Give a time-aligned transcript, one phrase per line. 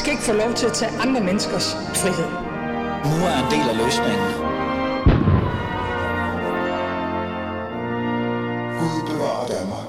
[0.00, 2.30] skal ikke få lov til at tage andre menneskers frihed.
[3.10, 4.30] Nu er en del af løsningen.
[8.78, 9.86] Gud bevarer Danmark.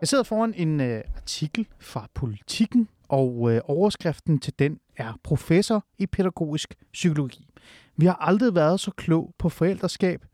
[0.00, 5.84] Jeg sidder foran en øh, artikel fra Politiken, og øh, overskriften til den er professor
[5.98, 7.48] i pædagogisk psykologi.
[7.96, 10.24] Vi har aldrig været så klog på forældreskab.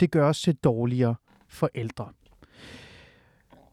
[0.00, 1.14] Det gør os til dårligere
[1.48, 2.08] forældre.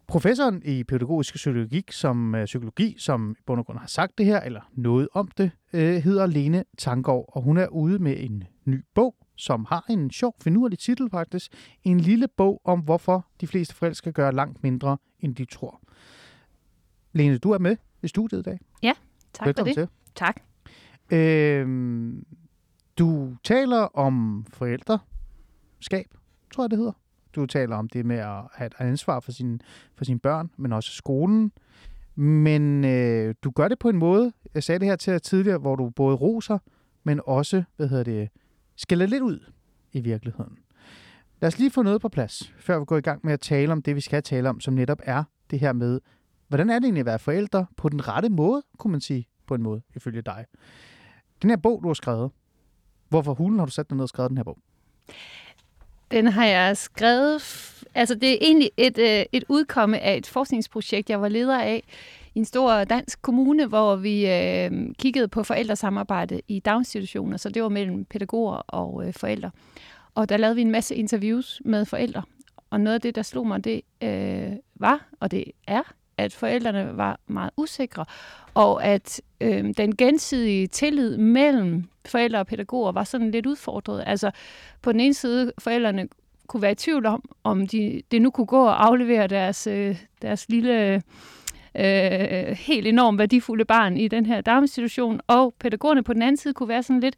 [0.07, 4.25] Professoren i pædagogisk psykologi, som, øh, psykologi, som i bund og grund har sagt det
[4.25, 8.43] her, eller noget om det, øh, hedder Lene Tangård, og hun er ude med en
[8.65, 11.51] ny bog, som har en sjov, finurlig titel faktisk.
[11.83, 15.81] En lille bog om, hvorfor de fleste forældre skal gøre langt mindre, end de tror.
[17.13, 18.59] Lene, du er med i studiet i dag.
[19.33, 19.89] Tak Velkommen for det.
[19.89, 19.97] til.
[20.15, 20.41] Tak.
[21.11, 22.25] Øhm,
[22.97, 26.05] du taler om forældreskab,
[26.53, 27.02] tror jeg det hedder.
[27.35, 29.61] Du taler om det med at have et ansvar for, sin,
[29.95, 31.51] for sine børn, men også skolen.
[32.15, 35.57] Men øh, du gør det på en måde, jeg sagde det her til dig tidligere,
[35.57, 36.57] hvor du både roser,
[37.03, 38.29] men også, hvad hedder det,
[38.75, 39.39] skælder lidt ud
[39.91, 40.57] i virkeligheden.
[41.41, 43.71] Lad os lige få noget på plads, før vi går i gang med at tale
[43.71, 45.99] om det, vi skal tale om, som netop er det her med,
[46.47, 49.55] hvordan er det egentlig at være forældre på den rette måde, kunne man sige, på
[49.55, 50.45] en måde, ifølge dig.
[51.41, 52.31] Den her bog, du har skrevet,
[53.09, 54.57] hvorfor hulen har du sat dig ned og skrevet den her bog?
[56.13, 57.41] Den har jeg skrevet...
[57.95, 61.83] Altså, det er egentlig et, øh, et udkomme af et forskningsprojekt, jeg var leder af
[62.35, 67.63] i en stor dansk kommune, hvor vi øh, kiggede på forældresamarbejde i daginstitutioner, så det
[67.63, 69.51] var mellem pædagoger og øh, forældre.
[70.15, 72.23] Og der lavede vi en masse interviews med forældre.
[72.69, 76.97] Og noget af det, der slog mig, det øh, var, og det er, at forældrene
[76.97, 78.05] var meget usikre,
[78.53, 84.03] og at øh, den gensidige tillid mellem forældre og pædagoger var sådan lidt udfordret.
[84.07, 84.31] Altså
[84.81, 86.07] på den ene side, forældrene
[86.47, 89.97] kunne være i tvivl om, om de, det nu kunne gå og aflevere deres, øh,
[90.21, 91.03] deres lille,
[91.75, 96.53] øh, helt enormt værdifulde barn i den her daginstitution, og pædagogerne på den anden side
[96.53, 97.15] kunne være sådan lidt,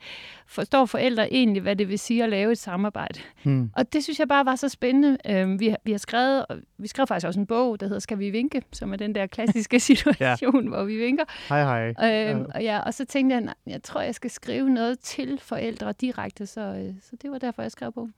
[0.47, 3.19] forstår forældre egentlig, hvad det vil sige at lave et samarbejde.
[3.43, 3.69] Hmm.
[3.75, 5.17] Og det synes jeg bare var så spændende.
[5.29, 7.99] Øhm, vi, har, vi har skrevet, og vi skrev faktisk også en bog, der hedder
[7.99, 8.61] Skal vi vinke?
[8.73, 10.69] Som er den der klassiske situation, ja.
[10.69, 11.23] hvor vi vinker.
[11.49, 12.31] Hej, hej.
[12.31, 15.39] Øhm, og, ja, og så tænkte jeg, nej, jeg tror, jeg skal skrive noget til
[15.41, 18.13] forældre direkte, så, øh, så det var derfor, jeg skrev bogen.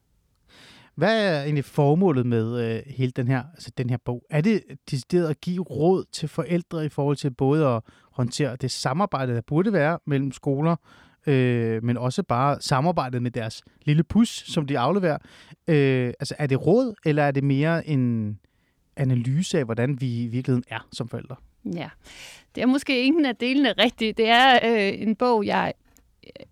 [0.97, 4.23] Hvad er egentlig formålet med øh, hele den her, altså den her bog?
[4.29, 7.81] Er det decideret at give råd til forældre i forhold til både at
[8.11, 10.75] håndtere det samarbejde, der burde være mellem skoler,
[11.27, 15.17] øh, men også bare samarbejdet med deres lille pus, som de afleverer?
[15.67, 18.39] Øh, altså er det råd, eller er det mere en
[18.95, 21.35] analyse af, hvordan vi i virkeligheden er som forældre?
[21.73, 21.89] Ja,
[22.55, 24.17] det er måske ingen af delene rigtigt.
[24.17, 25.73] Det er øh, en bog, jeg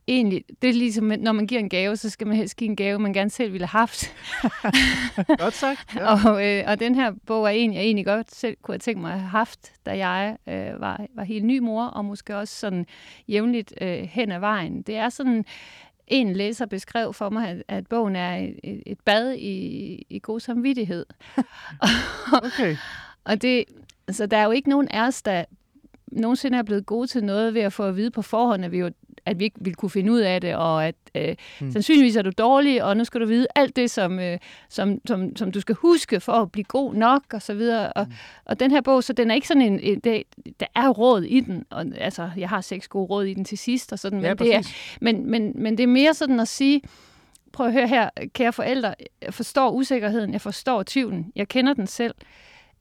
[0.08, 2.76] egentlig, det er ligesom, når man giver en gave, så skal man helst give en
[2.76, 4.16] gave, man gerne selv ville have haft.
[5.40, 5.96] Godt sagt.
[5.96, 6.30] Ja.
[6.30, 9.02] og, øh, og den her bog er en, jeg egentlig godt selv kunne have tænkt
[9.02, 12.56] mig at have haft, da jeg øh, var, var helt ny mor, og måske også
[12.56, 12.86] sådan
[13.28, 14.82] jævnligt øh, hen ad vejen.
[14.82, 15.46] Det er sådan,
[16.08, 20.40] en læser beskrev for mig, at, at bogen er et, et, bad i, i god
[20.40, 21.06] samvittighed.
[22.44, 22.78] Okay.
[23.24, 23.66] Og det,
[24.08, 25.46] altså, der er jo ikke nogen af os, der
[26.12, 28.78] nogensinde er blevet gode til noget ved at få at vide på forhånd, at vi,
[28.78, 28.92] jo,
[29.26, 31.72] at vi ikke ville kunne finde ud af det, og at øh, Mm.
[31.72, 34.38] sandsynligvis er du dårlig, og nu skal du vide alt det, som, øh,
[34.70, 37.94] som, som, som du skal huske for at blive god nok, og så videre.
[37.94, 38.14] Og, Mm.
[38.46, 40.24] og den her bog, så den er ikke sådan en, en det,
[40.60, 43.58] der er råd i den, og altså, jeg har seks gode råd i den til
[43.58, 44.62] sidst, og sådan, men, Ja, det er,
[45.02, 46.82] men, men, men det er mere sådan at sige,
[47.54, 51.88] prøv at høre her, kære forældre, jeg forstår usikkerheden, jeg forstår tvivlen, jeg kender den
[51.88, 52.14] selv.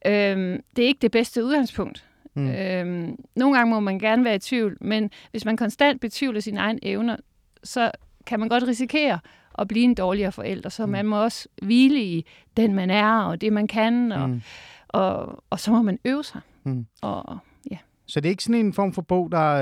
[0.07, 2.05] Øhm, det er ikke det bedste udgangspunkt.
[2.35, 2.49] Mm.
[2.49, 6.61] Øhm, nogle gange må man gerne være i tvivl, men hvis man konstant betvivler sine
[6.61, 7.17] egne evner,
[7.65, 7.91] så
[8.27, 9.19] kan man godt risikere
[9.59, 10.69] at blive en dårligere forælder.
[10.69, 10.93] Så Mm.
[10.93, 14.35] man må også hvile i den, man er, og det, man kan, og, Mm.
[14.35, 14.43] mm.
[14.89, 16.41] og, og så må man øve sig.
[16.65, 16.87] Mm.
[17.03, 17.39] Og,
[17.71, 17.77] ja.
[18.07, 19.55] Så det er ikke sådan en form for bog, der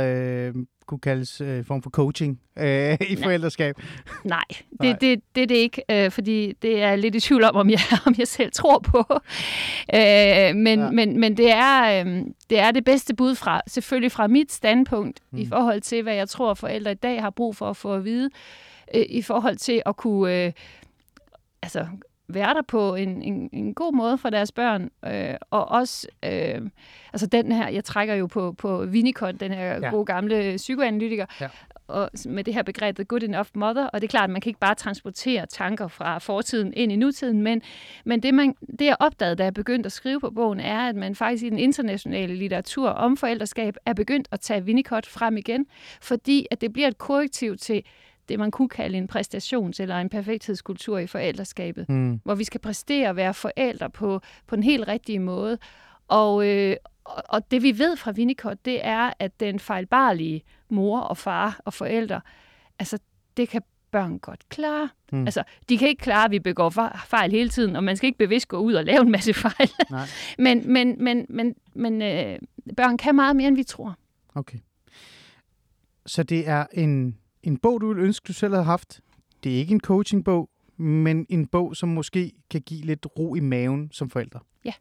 [0.48, 0.54] øh,
[0.86, 3.74] kunne kaldes øh, form for coaching øh, i forældreskab?
[4.24, 4.42] Nej,
[4.80, 4.92] Nej.
[4.92, 7.70] det, det, det er det ikke, øh, fordi det er lidt i tvivl om, om
[7.70, 9.04] jeg, om jeg selv tror på.
[9.94, 10.90] Øh, men, Ja.
[10.90, 15.20] men, men det, er, øh, det er det bedste bud fra, selvfølgelig fra mit standpunkt,
[15.30, 15.38] mm.
[15.38, 18.04] i forhold til, hvad jeg tror, forældre i dag har brug for at få at
[18.04, 18.30] vide,
[18.94, 20.52] øh, i forhold til at kunne øh,
[21.62, 21.86] altså,
[22.34, 26.60] være der på en, en, en god måde for deres børn, øh, og også, øh,
[27.12, 29.78] altså den her, jeg trækker jo på, på Winnicott, den her Ja.
[29.80, 29.90] ja.
[29.90, 31.48] gode gamle psykoanalytiker, Ja.
[31.88, 34.40] og med det her begreb, the good enough mother, og det er klart, at man
[34.40, 37.62] kan ikke bare transportere tanker fra fortiden ind i nutiden, men,
[38.04, 40.96] men det, man, det jeg opdagede, da jeg begyndte at skrive på bogen, er, at
[40.96, 45.66] man faktisk i den internationale litteratur om forældreskab er begyndt at tage Winnicott frem igen,
[46.02, 47.82] fordi at det bliver et korrektiv til
[48.28, 52.20] det, man kunne kalde en præstations- eller en perfekthedskultur i forældreskabet Mm.
[52.24, 55.58] hvor vi skal præstere at være forældre på, på den helt rigtige måde.
[56.08, 61.16] Og, øh, og, det vi ved fra Winnicott, det er, at den fejlbarlige mor og
[61.16, 62.20] far og forældre,
[62.78, 62.98] altså
[63.36, 64.88] det kan børn godt klare.
[65.12, 65.24] Mm.
[65.24, 66.70] Altså, de kan ikke klare, at vi begår
[67.06, 69.70] fejl hele tiden, og man skal ikke bevidst gå ud og lave en masse fejl.
[69.90, 70.06] Nej.
[70.38, 72.38] men men, men, men, men øh,
[72.76, 73.96] børn kan meget mere, end vi tror.
[74.34, 74.58] Okay.
[76.06, 79.00] Så det er en, en bog, du vil ønske, du selv havde haft.
[79.44, 83.40] Det er ikke en coachingbog, men en bog, som måske kan give lidt ro i
[83.40, 84.40] maven som forældre.
[84.64, 84.72] Ja.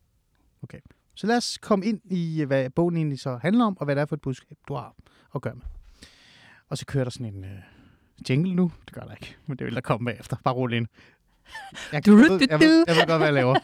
[0.64, 0.80] Okay.
[1.16, 4.02] Så lad os komme ind i, hvad bogen egentlig så handler om, og hvad det
[4.02, 4.96] er for et budskab, du har
[5.36, 5.64] at gøre med.
[6.70, 7.58] Og så kører der sådan en øh,
[8.30, 8.72] jingle nu.
[8.86, 10.38] Det gør der ikke, men det vil der komme bagefter.
[10.44, 10.88] Bare rolig ind.
[11.92, 13.56] Jeg, jeg, ved, jeg, ved, jeg ved godt, hvad jeg laver.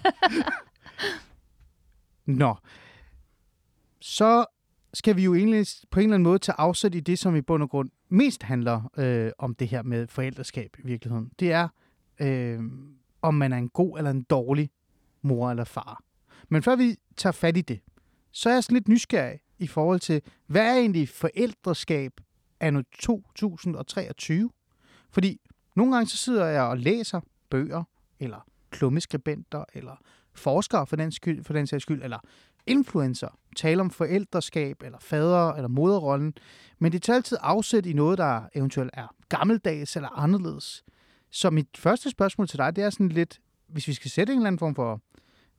[2.41, 2.55] Nå.
[4.01, 4.45] Så
[4.93, 7.41] skal vi jo egentlig på en eller anden måde tage afsæt i det, som i
[7.41, 11.31] bund og grund mest handler øh, om det her med forældreskab i virkeligheden.
[11.39, 11.67] Det er,
[12.19, 12.59] øh,
[13.21, 14.69] om man er en god eller en dårlig
[15.21, 16.03] mor eller far.
[16.49, 17.79] Men før vi tager fat i det,
[18.31, 22.11] så er jeg sådan lidt nysgerrig i forhold til, hvad er egentlig forældreskab
[22.59, 24.49] anno 2023?
[25.09, 25.41] Fordi
[25.75, 27.83] nogle gange så sidder jeg og læser bøger,
[28.19, 29.95] eller klummeskribenter, eller
[30.33, 32.19] forskere for den, skyld, for den sags skyld, eller
[32.67, 36.33] influencer, tale om forældreskab, eller fader, eller moderrollen,
[36.79, 40.83] men det tager altid afsæt i noget, der eventuelt er gammeldags eller anderledes.
[41.29, 44.39] Så mit første spørgsmål til dig, det er sådan lidt, hvis vi skal sætte en
[44.39, 45.01] eller anden form for,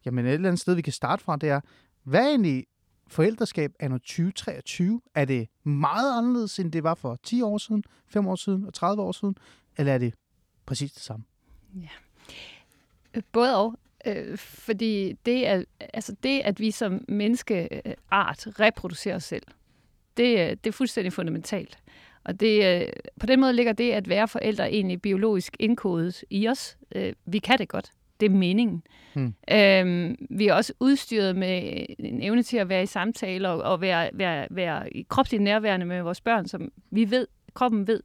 [0.04, 1.60] jamen et eller andet sted, vi kan starte fra, det er,
[2.02, 2.66] hvad er egentlig
[3.08, 5.00] forældreskab anno 2023?
[5.14, 8.74] Er det meget anderledes, end det var for 10 år siden, 5 år siden og
[8.74, 9.36] 30 år siden?
[9.76, 10.14] Eller er det
[10.66, 11.24] præcis det samme?
[11.74, 11.88] Ja.
[13.32, 13.78] Både og.
[14.06, 15.62] Øh, fordi det, er,
[15.94, 19.42] altså det, at vi som menneskeart reproducerer os selv,
[20.16, 21.78] det, er- det er fuldstændig fundamentalt.
[22.24, 22.88] Og det, øh,
[23.20, 26.78] på den måde ligger det at være forældre egentlig biologisk indkodet i os.
[26.94, 27.92] Øh, Vi kan det godt.
[28.20, 28.82] Det er meningen.
[29.14, 29.34] Hmm.
[29.52, 33.80] Øhm, vi er også udstyret med en evne til at være i samtaler og, og
[33.80, 38.02] være, være, være i kropsligt nærværende med vores børn, som vi ved, kroppen ved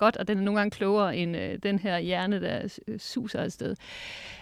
[0.00, 3.40] godt, og den er nogle gange klogere end øh, den her hjerne, der øh, suser
[3.40, 3.76] afsted.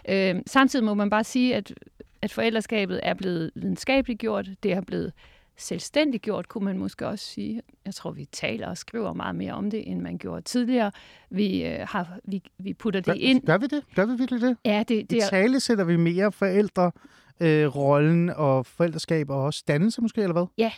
[0.08, 1.74] Øh, samtidig må man bare sige, at,
[2.22, 5.12] at forældreskabet er blevet videnskabeligt gjort, det er blevet
[5.56, 7.62] selvstændigt gjort, kunne man måske også sige.
[7.86, 10.92] Jeg tror, vi taler og skriver meget mere om det, end man gjorde tidligere.
[11.30, 13.46] Vi, øh, har, vi, vi putter det Gør, ind.
[13.46, 13.82] gør vi det?
[13.94, 14.56] Gør vi virkelig det?
[14.64, 16.92] Ja, det, I det er, tale sætter vi mere forældre,
[17.40, 20.46] øh, rollen og forældreskab og også dannelse måske, eller hvad?
[20.58, 20.72] Ja.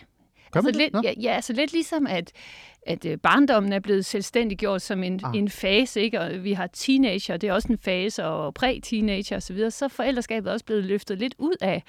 [0.50, 0.92] Gør man altså det?
[0.92, 2.32] lidt, ja, ja, altså lidt ligesom, at,
[2.86, 5.36] at øh, barndommen er blevet selvstændigt gjort som en, Ah.
[5.36, 6.20] en fase, ikke?
[6.20, 9.84] og vi har teenager, det er også en fase, og præ-teenager osv., så, videre, så
[9.84, 11.82] er forældreskabet også blevet løftet lidt ud af,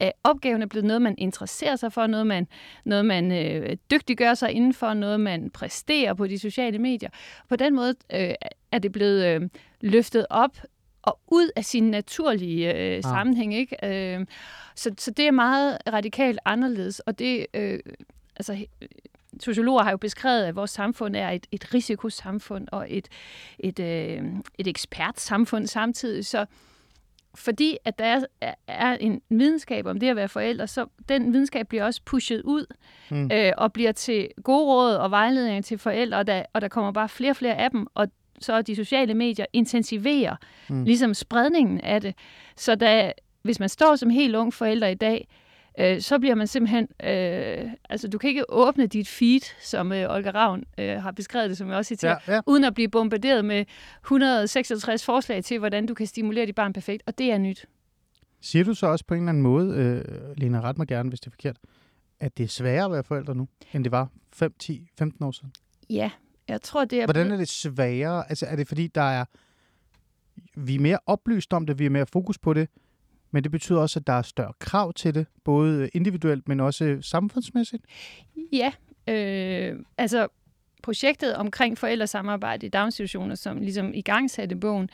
[0.00, 2.46] af opgaven er blevet noget, man interesserer sig for, noget man,
[2.84, 7.10] noget man øh, dygtiggør sig indenfor, noget man præsterer på de sociale medier.
[7.48, 8.34] På den måde øh,
[8.72, 9.40] er det blevet øh,
[9.80, 10.56] løftet op
[11.08, 13.02] og ud af sin naturlige øh, Ah.
[13.02, 13.54] sammenhæng.
[13.54, 13.76] Ikke?
[14.18, 14.26] Øh,
[14.74, 17.78] så, så det er meget radikalt anderledes, og det, øh,
[18.36, 18.66] altså,
[19.40, 23.08] sociologer har jo beskrevet, at vores samfund er et, et risikosamfund og et,
[23.58, 24.22] et, øh,
[24.58, 26.26] et ekspertsamfund samtidig.
[26.26, 26.46] Så
[27.34, 28.04] fordi at der
[28.40, 32.42] er, er- en videnskab om det at være forældre, så den videnskab bliver også pushet
[32.42, 32.66] ud
[33.10, 33.30] mm.
[33.32, 36.92] øh, og bliver til gode råd og vejledninger til forældre, og der, og der kommer
[36.92, 38.08] bare flere og flere af dem, og
[38.40, 40.36] så de sociale medier intensiverer
[40.68, 40.84] Mm.
[40.84, 42.14] ligesom spredningen af det.
[42.56, 45.28] Så der, hvis man står som helt ung forælder i dag,
[45.80, 46.88] øh, så bliver man simpelthen...
[47.04, 51.50] Øh, altså, du kan ikke åbne dit feed, som øh, Olga Ravn øh, har beskrevet
[51.50, 52.40] det, som jeg også citerer, Ja, ja.
[52.46, 53.64] uden at blive bombarderet med
[54.04, 57.66] 166 forslag til, hvordan du kan stimulere dit barn perfekt, og det er nyt.
[58.40, 61.20] Siger du så også på en eller anden måde, øh, Lena, ret mig gerne, hvis
[61.20, 61.56] det er forkert,
[62.20, 65.30] at det er sværere at være forældre nu, end det var 5, 10, 15 år
[65.30, 65.52] siden?
[65.90, 66.10] Ja,
[66.48, 67.06] jeg tror, det er...
[67.06, 68.28] Hvordan er det sværere?
[68.28, 69.24] Altså er det fordi, der er...
[70.54, 72.68] Vi er mere oplyst om det, vi er mere fokus på det,
[73.30, 76.98] men det betyder også, at der er større krav til det, både individuelt, men også
[77.00, 77.84] samfundsmæssigt?
[78.52, 78.72] Ja,
[79.08, 80.28] øh, altså
[80.82, 84.88] projektet omkring forældresamarbejde i daginstitutioner, som ligesom i gang satte bogen,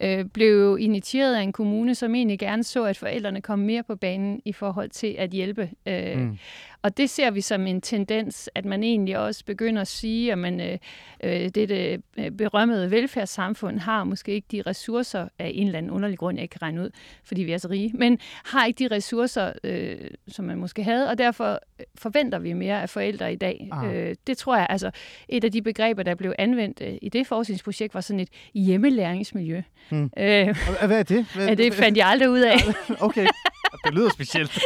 [0.00, 3.96] øh, blev initieret af en kommune, som egentlig gerne så, at forældrene kom mere på
[3.96, 5.70] banen i forhold til at hjælpe.
[5.86, 6.38] Øh, Mm.
[6.82, 10.38] Og det ser vi som en tendens, at man egentlig også begynder at sige, at
[10.38, 10.78] man, øh,
[11.24, 16.18] øh, det øh, berømmede velfærdssamfund har måske ikke de ressourcer af en eller anden underlig
[16.18, 16.90] grund, jeg ikke kan regne ud,
[17.24, 19.96] fordi vi er så rige, men har ikke de ressourcer, øh,
[20.28, 21.58] som man måske havde, og derfor
[21.98, 23.68] forventer vi mere af forældre i dag.
[23.72, 23.94] Ah.
[23.96, 24.90] Øh, det tror jeg, altså
[25.28, 29.62] et af de begreber, der blev anvendt øh, i det forskningsprojekt, var sådan et hjemmelæringsmiljø.
[29.90, 30.04] Mm.
[30.04, 30.56] Øh,
[30.86, 31.26] Hvad er det?
[31.34, 32.56] Hvad, ja, det fandt jeg aldrig ud af.
[33.08, 33.26] Okay,
[33.84, 34.58] det lyder specielt.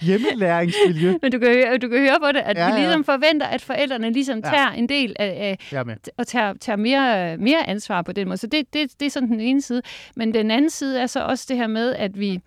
[0.00, 1.14] Hjemmelæringsmiljø.
[1.22, 3.46] Men du kan, høre, du kan høre på det, at Ja, ja, vi ligesom forventer,
[3.46, 4.50] at forældrene ligesom Ja.
[4.50, 5.78] tager en del af, af
[6.16, 8.36] og tager, tager mere, mere ansvar på den måde.
[8.38, 9.82] Så det, det, det er sådan den ene side.
[10.16, 12.40] Men den anden side er så også det her med, at vi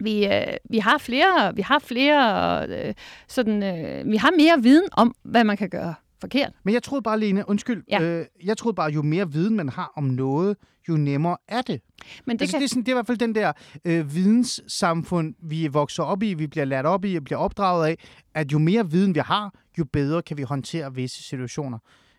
[0.00, 2.94] vi, øh, vi har flere, vi har flere, øh,
[3.28, 6.52] sådan, øh, vi har mere viden om, hvad man kan gøre forkert.
[6.64, 8.02] Men jeg troede bare, Lene, undskyld, Ja.
[8.02, 10.56] øh, jeg troede bare, jo mere viden man har om noget,
[10.88, 11.80] jo nemmere er det.
[12.26, 13.52] Men Det, altså, kan, det, er sådan, det er i hvert fald den der
[13.84, 17.96] øh, videnssamfund, vi vokser op i, vi bliver lært op i og bliver opdraget af,
[18.34, 21.78] at jo mere viden vi har, jo bedre kan vi håndtere visse situationer.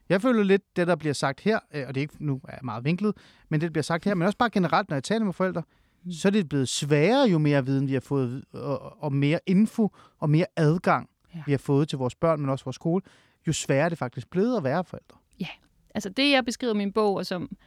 [0.10, 2.64] Jeg føler lidt, det der bliver sagt her, øh, og det er ikke nu er
[2.64, 3.16] meget vinklet,
[3.50, 5.64] men det der bliver sagt her, men også bare generelt, når jeg taler med forældre,
[6.04, 6.12] Mm.
[6.12, 9.96] så er det blevet sværere, jo mere viden vi har fået, og, og mere info
[10.20, 11.42] og mere adgang, ja.
[11.46, 13.02] vi har fået til vores børn, men også vores skole,
[13.48, 15.18] jo sværere er det faktisk blevet at være forældre.
[15.40, 15.48] Ja,
[15.96, 17.58] altså det, jeg beskriver i min bog, og som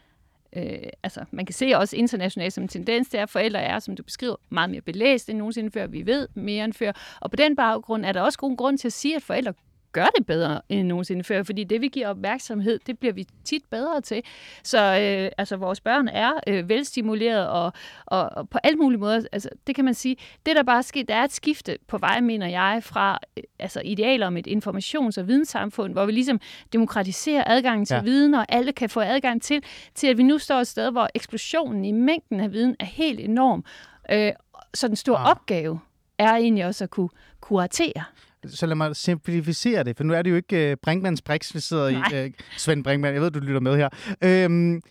[0.57, 3.79] øh, altså, man kan se også internationalt som en tendens, det er, at forældre er,
[3.79, 5.87] som du beskriver, meget mere belæst end nogensinde før.
[5.87, 6.93] Vi ved mere end før.
[7.21, 9.55] Og på den baggrund er der også god grund til at sige, at forældre
[9.93, 13.63] gør det bedre end nogensinde før, fordi det, vi giver opmærksomhed, det bliver vi tit
[13.71, 14.23] bedre til.
[14.63, 17.73] Så øh, altså, vores børn er øh, velstimuleret, og,
[18.07, 20.83] og, og på alle mulige måder, altså, det kan man sige, det der bare er
[20.83, 24.47] sket, der er et skifte på vej, mener jeg, fra øh, altså, idealer om et
[24.47, 26.41] informations- og videnssamfund, hvor vi ligesom
[26.73, 27.99] demokratiserer adgangen til Ja.
[27.99, 28.05] ja.
[28.05, 29.63] viden, og alle kan få adgang til,
[29.95, 33.21] til at vi nu står et sted, hvor eksplosionen i mængden af viden er helt
[33.21, 33.65] enorm.
[34.11, 34.33] Øh,
[34.75, 35.25] så den store Ah.
[35.25, 35.31] ah.
[35.31, 35.81] opgave
[36.19, 37.09] er egentlig også at kunne
[37.41, 38.05] kuratere.
[38.47, 41.61] Så lad mig simplificere det, for nu er det jo ikke uh, Brinkmanns Brix, vi
[41.61, 42.25] sidder Nej.
[42.25, 42.27] i.
[42.27, 43.89] Uh, Svend Brinkmann, jeg ved, du lytter med her.
[44.23, 44.83] Øhm,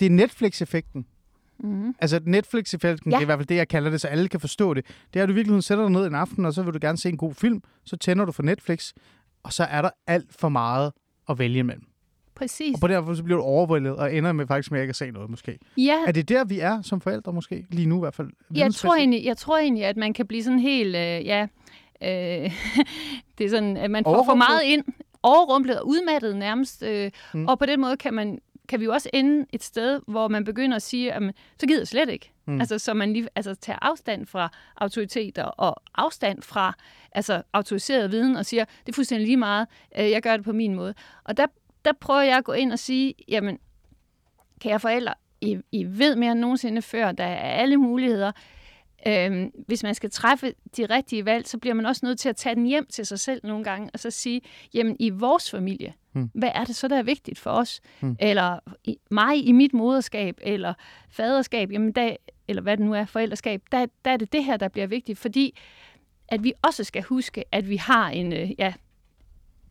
[0.00, 1.06] det er Netflix-effekten.
[1.58, 1.94] Mm-hmm.
[1.98, 3.16] Altså Netflix-effekten, ja.
[3.16, 4.86] Det er i hvert fald det, jeg kalder det, så alle kan forstå det.
[5.14, 6.98] Det er, at du virkelig sætter dig ned en aften, og så vil du gerne
[6.98, 7.62] se en god film.
[7.84, 8.92] Så tænder du for Netflix,
[9.42, 10.92] og så er der alt for meget
[11.28, 11.84] at vælge imellem.
[12.34, 12.74] Præcis.
[12.74, 14.96] Og på derfor så bliver du overvældet, og ender med faktisk med at ikke at
[14.96, 15.58] se noget, måske.
[15.76, 17.66] Ja, Er det der, vi er som forældre, måske?
[17.70, 18.30] Lige nu i hvert fald.
[18.54, 21.46] jeg tror, egentlig, jeg tror egentlig, at man kan blive sådan helt, øh, ja,
[22.04, 22.52] øh,
[23.38, 24.84] det er sådan, at man får for meget ind,
[25.22, 27.48] overrumplet og udmattet nærmest, øh, Mm.
[27.48, 30.44] og på den måde kan man kan vi jo også ende et sted, hvor man
[30.44, 31.22] begynder at sige, at
[31.58, 32.32] så gider jeg slet ikke.
[32.46, 32.60] Mm.
[32.60, 36.72] Altså, så man lige altså, tager afstand fra autoriteter og afstand fra
[37.12, 39.68] altså, autoriseret viden og siger, det er fuldstændig lige meget,
[39.98, 40.94] øh, jeg gør det på min måde.
[41.24, 41.46] Og der,
[41.84, 43.58] der prøver jeg at gå ind og sige, jamen,
[44.60, 48.32] kære forældre, I, I ved mere end nogensinde før, der er alle muligheder.
[49.06, 52.36] Øhm, hvis man skal træffe de rigtige valg, så bliver man også nødt til at
[52.36, 54.40] tage den hjem til sig selv nogle gange, og så sige,
[54.74, 56.30] jamen i vores familie, Hmm.
[56.34, 57.80] hvad er det så, der er vigtigt for os?
[58.00, 58.16] Hmm.
[58.20, 60.74] Eller i, mig i mit moderskab, eller
[61.10, 62.16] faderskab, jamen der,
[62.48, 65.18] eller hvad det nu er, forældreskab, der, der er det det her, der bliver vigtigt,
[65.18, 65.58] fordi
[66.28, 68.72] at vi også skal huske, at vi har en, øh, ja,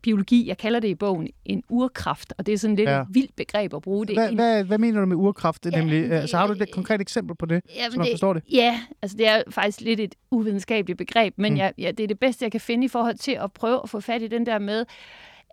[0.02, 2.94] biologi, jeg kalder det i bogen, en urkraft, og det er sådan lidt Ja.
[2.96, 3.02] ja.
[3.02, 4.16] et vildt begreb at bruge det.
[4.16, 5.66] Hvad, en, hvad, hvad mener du med urkraft?
[5.66, 6.02] Ja, nemlig?
[6.02, 8.42] det- Altså, har du et konkret eksempel på det, Jamen, så man forstår det?
[8.52, 11.58] Ja, altså det er faktisk lidt et uvidenskabeligt begreb, men Mm.
[11.58, 13.88] jeg, ja, det er det bedste, jeg kan finde i forhold til at prøve at
[13.90, 14.84] få fat i den der med,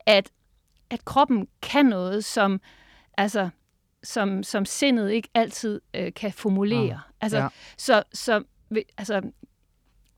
[0.06, 0.30] at,
[0.90, 2.62] at kroppen kan noget, som,
[3.18, 3.50] altså,
[4.04, 6.94] som, som sindet ikke altid øh, kan formulere.
[6.94, 7.48] Ah, altså, ja.
[7.78, 8.44] så, så,
[8.98, 9.22] altså,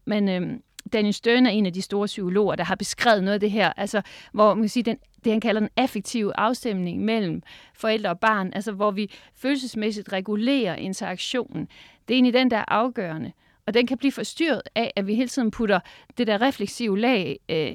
[0.05, 0.59] men øh,
[0.93, 3.74] Daniel Stern er en af de store psykologer, der har beskrevet noget af det her,
[3.77, 4.01] altså,
[4.33, 7.43] hvor man kan sige, den, det han kalder den affektive afstemning mellem
[7.74, 11.67] forældre og barn, altså hvor vi følelsesmæssigt regulerer interaktionen.
[12.07, 13.31] Det er egentlig den, der er afgørende.
[13.67, 15.79] Og den kan blive forstyrret af, at vi hele tiden putter
[16.17, 17.74] det der refleksive lag øh,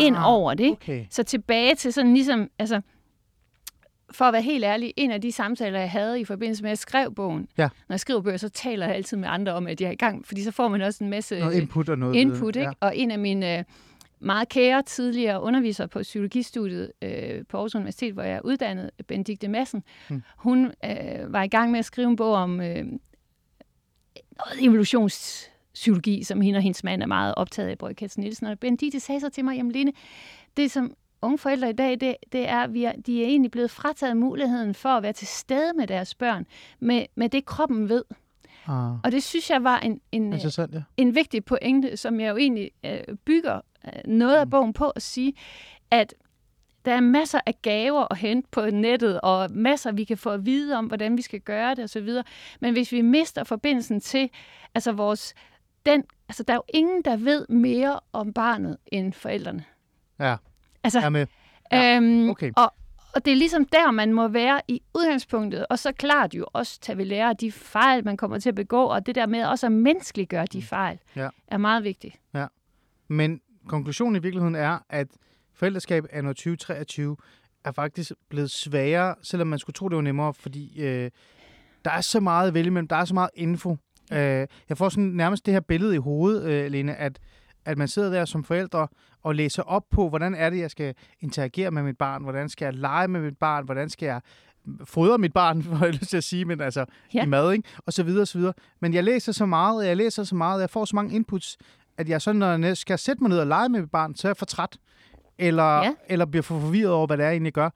[0.00, 0.70] ind Ah, over det.
[0.70, 1.06] Okay.
[1.10, 2.80] Så tilbage til sådan ligesom, altså,
[4.12, 6.72] for at være helt ærlig, en af de samtaler, jeg havde i forbindelse med, at
[6.72, 7.48] jeg skrev bogen.
[7.58, 7.68] Ja.
[7.88, 9.96] Når jeg skriver bøger, så taler jeg altid med andre om, at jeg er i
[9.96, 12.56] gang, fordi så får man også en masse Noget input og noget input.
[12.56, 12.72] Ikke?
[12.80, 13.64] Og en af mine øh,
[14.20, 19.48] meget kære tidligere undervisere på psykologistudiet øh, på Aarhus Universitet, hvor jeg er uddannet, Benedikte
[19.48, 20.22] Madsen, Hmm.
[20.36, 22.84] hun øh, var i gang med at skrive en bog om øh,
[24.36, 28.46] noget evolutionspsykologi, som hende og hendes mand er meget optaget af, Katz Nielsen.
[28.46, 29.92] Og Benedikte sagde så til mig, jamen Line,
[30.56, 33.50] det som unge forældre i dag, det, det er, at vi er, de er egentlig
[33.50, 36.46] blevet frataget muligheden for at være til stede med deres børn,
[36.80, 38.04] med, med det kroppen ved.
[38.66, 40.38] Ah, Og det synes jeg var en, en, ja.
[40.96, 45.02] en vigtig pointe, som jeg jo egentlig øh, bygger øh, noget af bogen på at
[45.02, 45.34] sige,
[45.90, 46.14] at
[46.84, 50.46] der er masser af gaver at hente på nettet, og masser, vi kan få at
[50.46, 52.08] vide om, hvordan vi skal gøre det osv.
[52.60, 54.30] Men hvis vi mister forbindelsen til
[54.74, 55.34] altså vores...
[55.86, 59.64] Den, altså, der er jo ingen, der ved mere om barnet end forældrene.
[60.18, 60.36] Ja,
[60.84, 61.26] Altså, er med.
[61.72, 62.50] Ja, øhm, okay.
[62.56, 62.72] og,
[63.14, 66.80] og det er ligesom der, man må være i udgangspunktet, og så klart jo også
[66.80, 69.44] tage ved lære af de fejl, man kommer til at begå, og det der med
[69.44, 71.28] også at menneskeliggøre de fejl, Ja.
[71.48, 72.16] er meget vigtigt.
[73.08, 75.06] Men konklusionen i virkeligheden er, at
[75.54, 77.16] forældreskab anno 2023
[77.64, 81.10] er faktisk blevet sværere, selvom man skulle tro, det var nemmere, fordi øh,
[81.84, 83.76] der er så meget at vælge imellem, der er så meget info.
[84.12, 87.18] Øh, jeg får sådan nærmest det her billede i hovedet, øh, Lene, at,
[87.64, 88.88] at man sidder der som forældre
[89.22, 92.64] og læser op på, hvordan er det, jeg skal interagere med mit barn, hvordan skal
[92.64, 94.20] jeg lege med mit barn, hvordan skal jeg
[94.84, 97.24] fodre mit barn, for jeg lyst til at sige, men altså Ja.
[97.24, 97.68] i mad, ikke?
[97.86, 98.52] Og så videre, og så videre.
[98.80, 101.58] Men jeg læser så meget, jeg læser så meget, jeg får så mange inputs,
[101.98, 104.28] at jeg sådan, når jeg skal sætte mig ned og lege med mit barn, så
[104.28, 104.76] er jeg for træt.
[105.38, 105.92] Eller, ja.
[106.08, 107.70] eller bliver for forvirret over, hvad det er, jeg egentlig gør.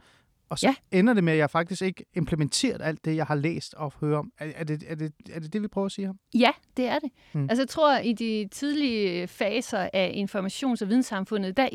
[0.50, 0.98] Og så Ja.
[0.98, 4.14] ender det med, at jeg faktisk ikke implementerer alt det, jeg har læst og hørt
[4.14, 4.32] om.
[4.38, 6.14] Er, er, det, er, det, er det det, vi prøver at sige her?
[6.34, 7.10] Ja, det er det.
[7.32, 7.42] Mm.
[7.42, 11.68] Altså jeg tror, i de tidlige faser af informations- og videnssamfundet, der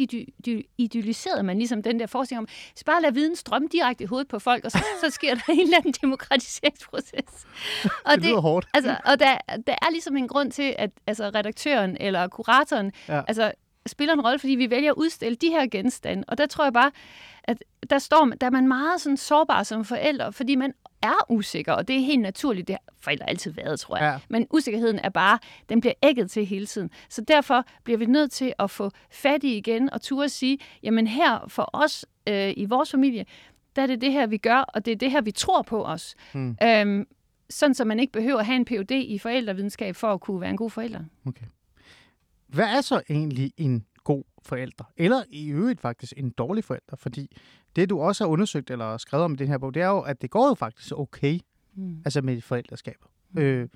[0.77, 4.27] idealiserede man ligesom den der forskning om, så bare lad viden strømme direkte i hovedet
[4.27, 7.45] på folk, og så, så sker der en eller anden demokratiseringsproces.
[8.05, 8.67] Og Det lyder hårdt.
[8.73, 9.37] Altså, og der,
[9.67, 13.21] der er ligesom en grund til, at altså, redaktøren eller kuratoren Ja.
[13.27, 13.51] altså,
[13.85, 16.23] spiller en rolle, fordi vi vælger at udstille de her genstande.
[16.27, 16.91] Og der tror jeg bare,
[17.43, 20.73] at der, står, man- der er man meget sådan sårbar som forældre, fordi man
[21.03, 22.67] er usikker, og det er helt naturligt.
[22.67, 24.05] Det har forældre altid været, tror jeg.
[24.13, 24.19] Ja.
[24.29, 26.89] Men usikkerheden er bare, den bliver ægget til hele tiden.
[27.09, 31.07] Så derfor bliver vi nødt til at få fat i igen og turde sige, jamen
[31.07, 33.25] her for os øh, i vores familie,
[33.75, 35.83] der er det det her, vi gør, og det er det her, vi tror på
[35.85, 36.15] os.
[36.33, 36.57] Hmm.
[36.63, 37.07] Øhm,
[37.49, 38.91] sådan, så man ikke behøver at have en Ph.D.
[38.91, 40.99] i forældrevidenskab for at kunne være en god forælder.
[41.27, 41.45] Okay.
[42.53, 44.91] Hvad er så egentlig en god forælder?
[44.97, 46.95] Eller i øvrigt faktisk en dårlig forælder?
[46.95, 47.37] Fordi
[47.75, 49.99] det, du også har undersøgt eller skrevet om i den her bog, det er jo,
[49.99, 51.39] at det går jo faktisk okay,
[51.75, 51.97] Mm.
[52.05, 53.05] altså med forældreskaber.
[53.37, 53.67] Øh,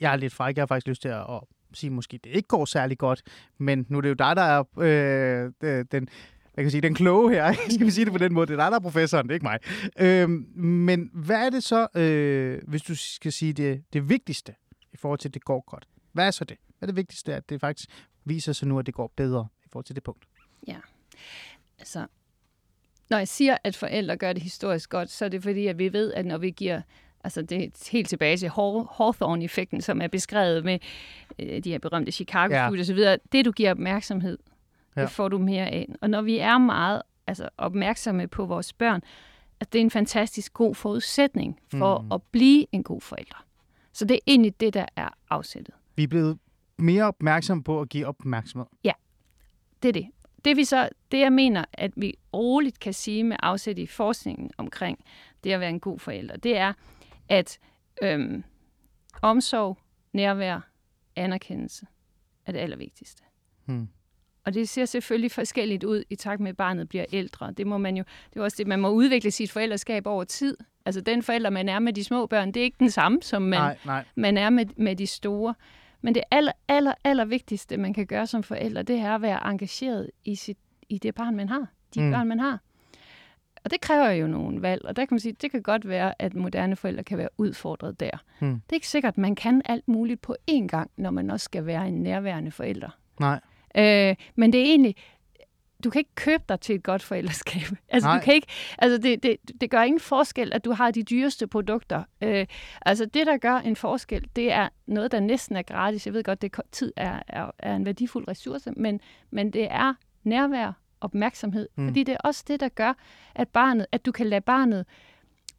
[0.00, 1.40] jeg er lidt fræk, jeg har faktisk lyst til at, at
[1.74, 3.22] sige, måske det ikke går særlig godt,
[3.58, 5.52] men nu er det jo dig, der er øh,
[5.92, 6.08] den,
[6.56, 8.56] jeg kan sige, den kloge her, skal vi sige det på den måde, det er
[8.64, 9.58] dig, der er professoren, det er ikke mig.
[9.98, 10.30] Øh,
[10.64, 14.54] men hvad er det så, øh, hvis du skal sige det, det vigtigste
[14.92, 15.88] i forhold til, at det går godt?
[16.16, 16.56] Hvad er så det?
[16.78, 17.88] Hvad er det vigtigste, at det faktisk
[18.24, 20.24] viser sig nu, at det går bedre i forhold til det punkt?
[21.78, 22.06] Altså,
[23.10, 25.92] når jeg siger, at forældre gør det historisk godt, så er det fordi, at vi
[25.92, 26.82] ved, at når vi giver
[27.24, 30.78] Altså det er helt tilbage til Haw- Hawthorne-effekten, som er beskrevet med
[31.38, 32.64] øh, de her berømte chicago Ja.
[32.64, 32.80] ja.
[32.80, 33.18] og så videre.
[33.32, 34.38] Det, du giver opmærksomhed,
[34.96, 35.00] ja.
[35.00, 35.06] Ja.
[35.06, 35.88] det får du mere af.
[36.00, 39.02] Og når vi er meget altså, opmærksomme på vores børn,
[39.60, 42.12] at det er en fantastisk god forudsætning for mm.
[42.12, 43.44] at blive en god forælder.
[43.92, 45.74] Så det er egentlig det, der er afsættet.
[45.96, 46.38] Vi er blevet
[46.78, 48.66] mere opmærksomme på at give opmærksomhed.
[49.82, 50.06] Det er det.
[50.44, 54.50] Det, vi så, det jeg mener, at vi roligt kan sige med afsæt i forskningen
[54.58, 55.04] omkring
[55.44, 56.72] det at være en god forælder, det er,
[57.28, 57.58] at
[58.02, 58.44] øhm,
[59.22, 59.78] omsorg,
[60.12, 60.60] nærvær,
[61.16, 61.86] anerkendelse
[62.46, 63.22] er det allervigtigste.
[63.64, 63.88] Hmm.
[64.44, 67.52] Og det ser selvfølgelig forskelligt ud i takt med, at barnet bliver ældre.
[67.52, 68.04] Det må man jo,
[68.34, 70.56] det er også det, man må udvikle sit forældreskab over tid.
[70.84, 73.42] Altså den forælder, man er med de små børn, det er ikke den samme, som
[73.42, 74.04] man, Nej, nej.
[74.14, 75.54] man er med, med de store.
[76.06, 79.50] Men det aller, aller, aller vigtigste, man kan gøre som forælder, det er at være
[79.50, 81.66] engageret i, sit, i det barn, man har.
[81.94, 82.10] De mm.
[82.10, 82.60] børn, man har.
[83.64, 86.22] Og det kræver jo nogle valg, og der kan man sige, det kan godt være,
[86.22, 88.10] at moderne forældre kan være udfordret der.
[88.40, 88.52] Mm.
[88.52, 91.44] Det er ikke sikkert, at man kan alt muligt på én gang, når man også
[91.44, 92.90] skal være en nærværende forælder.
[93.20, 93.40] Nej.
[93.76, 94.96] Øh, men det er egentlig,
[95.84, 97.62] du kan ikke købe dig til et godt forældreskab.
[97.88, 98.18] Altså, Nej.
[98.18, 98.46] du kan ikke,
[98.78, 102.04] altså det, det, det gør ingen forskel, at du har de dyreste produkter.
[102.22, 102.46] Øh,
[102.82, 106.06] altså det, der gør en forskel, det er noget, der næsten er gratis.
[106.06, 109.94] Jeg ved godt, det tid er, er, er en værdifuld ressource, men, men det er
[110.24, 111.68] nærvær, opmærksomhed.
[111.76, 111.82] Mm.
[111.82, 111.88] Mm.
[111.88, 112.92] Fordi det er også det, der gør,
[113.34, 114.86] at, barnet, at du kan lade barnet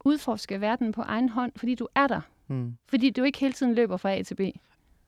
[0.04, 2.20] udforske verden på egen hånd, fordi du er der.
[2.46, 2.76] Hmm.
[2.88, 4.40] Fordi du ikke hele tiden løber fra A til B.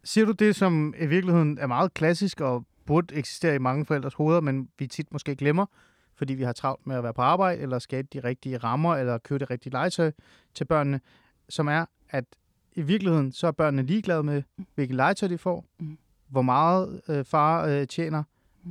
[0.05, 4.14] Siger du det, som i virkeligheden er meget klassisk og burde eksistere i mange forældres
[4.14, 5.66] hoveder, men vi tit måske glemmer,
[6.14, 9.19] fordi vi har travlt med at være på arbejde, eller skabe de rigtige rammer, eller
[9.19, 10.12] købe det rigtige legetøj
[10.55, 11.01] til børnene,
[11.49, 12.25] som er, at
[12.73, 14.43] i virkeligheden, så er børnene ligeglade med,
[14.75, 15.99] hvilket legetøj de får, Mm.
[16.29, 18.23] hvor meget øh, far øh, tjener,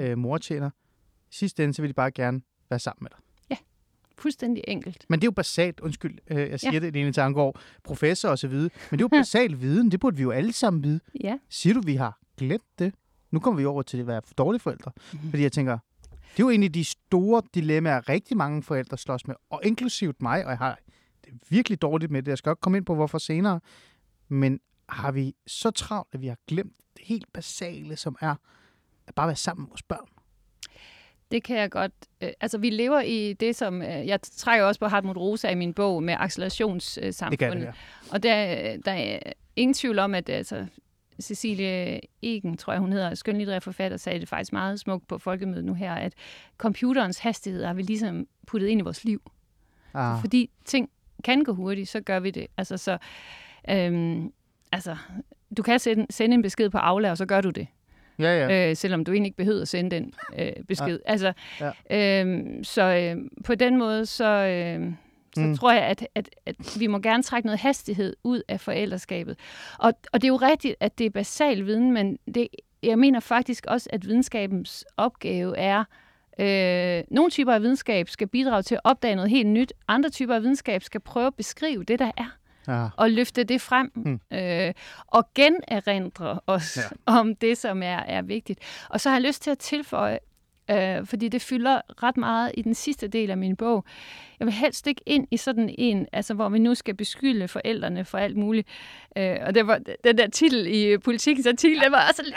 [0.02, 0.70] øh, mor tjener.
[1.32, 3.20] I sidste ende, så vil de bare gerne være sammen med dig.
[4.18, 5.06] Fuldstændig enkelt.
[5.10, 6.80] Men det er jo basalt, undskyld, øh, jeg siger Ja.
[6.80, 6.86] ja.
[6.86, 10.18] det, Lene Tanggaard, professor og så videre, men det er jo basal viden, det burde
[10.18, 11.00] vi jo alle sammen vide.
[11.24, 11.38] Ja.
[11.50, 12.94] Siger du, vi har glemt det?
[13.32, 14.92] Nu kommer vi over til at være dårlige forældre.
[14.96, 15.04] Mhm.
[15.14, 15.30] Mm-hmm.
[15.30, 15.78] Fordi jeg tænker,
[16.32, 20.22] det er jo en af de store dilemmaer, rigtig mange forældre slås med, og inklusivt
[20.22, 20.80] mig, og jeg har
[21.26, 22.30] det virkelig dårligt med det.
[22.30, 23.60] Jeg skal også komme ind på, hvorfor senere.
[24.28, 28.36] Men har vi så travlt, at vi har glemt det helt basale, som er
[29.08, 30.08] at bare være sammen med vores børn?
[31.32, 31.92] Det kan jeg godt.
[32.22, 33.82] Øh, altså, vi lever i det, som...
[33.82, 37.40] Øh, jeg trækker også på Hartmut Rosa i min bog med accelerationssamfundet.
[37.40, 37.72] Det kan det, ja.
[38.12, 39.20] Og der, der er
[39.56, 40.68] ingen tvivl om, at altså,
[41.22, 45.66] Cecilie Egen, tror jeg hun hedder, skønlitterær forfatter, sagde det faktisk meget smukt på folkemødet
[45.66, 46.14] nu her, at
[46.58, 49.32] computerens hastighed har vi ligesom puttet ind i vores liv.
[49.94, 50.90] Ah, Fordi ting
[51.24, 52.48] kan gå hurtigt, så gør vi det.
[52.58, 52.98] Altså, så,
[53.70, 54.32] øhm,
[54.72, 54.96] altså,
[55.58, 57.68] du kan sende, sende en besked på Aula, og så gør du det
[58.20, 58.48] ja, ja.
[58.48, 58.70] ja.
[58.70, 61.00] øh, selvom du egentlig ikke behøver at sende den øh, besked.
[61.06, 61.34] Altså,
[61.90, 62.24] Ja.
[62.26, 64.94] øh, så øh, på den måde, så, øh,
[65.36, 65.58] så Mm.
[65.58, 69.38] tror jeg, at, at, at vi må gerne trække noget hastighed ud af forældreskabet.
[69.80, 72.48] Og, og det er jo rigtigt, at det er basal viden, men det,
[72.84, 75.84] jeg mener faktisk også, at videnskabens opgave er
[76.42, 79.74] Øh, nogle typer af videnskab skal bidrage til at opdage noget helt nyt.
[79.88, 82.36] Andre typer af videnskab skal prøve at beskrive det, der er
[82.68, 82.88] Ja.
[82.98, 84.20] og løfte det frem mm.
[84.38, 84.74] øh,
[85.08, 86.82] og generindre os ja.
[87.06, 88.60] om det, som er, er vigtigt.
[88.90, 90.20] Og så har jeg lyst til at tilføje,
[90.72, 93.86] øh, fordi det fylder ret meget i den sidste del af min bog.
[94.40, 98.06] Jeg vil helst ikke ind i sådan en, altså hvor vi nu skal beskylde forældrene
[98.06, 98.68] for alt muligt.
[99.18, 101.84] Øh, og det var den der titel i politikens artikel, ja.
[101.84, 102.36] den var også lidt...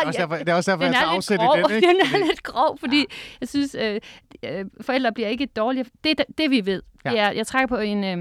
[0.00, 1.56] Det også derfor, det er også derfor den jeg er tager afsæt i grov.
[1.56, 1.88] den, ikke?
[2.14, 3.04] Den er lidt grov, fordi ja.
[3.40, 4.00] jeg synes, øh,
[4.42, 5.86] øh, forældre bliver ikke dårligere.
[6.04, 7.10] Det, det, det vi ved, Ja.
[7.10, 7.16] ja.
[7.16, 8.18] det er, jeg trækker på en øh,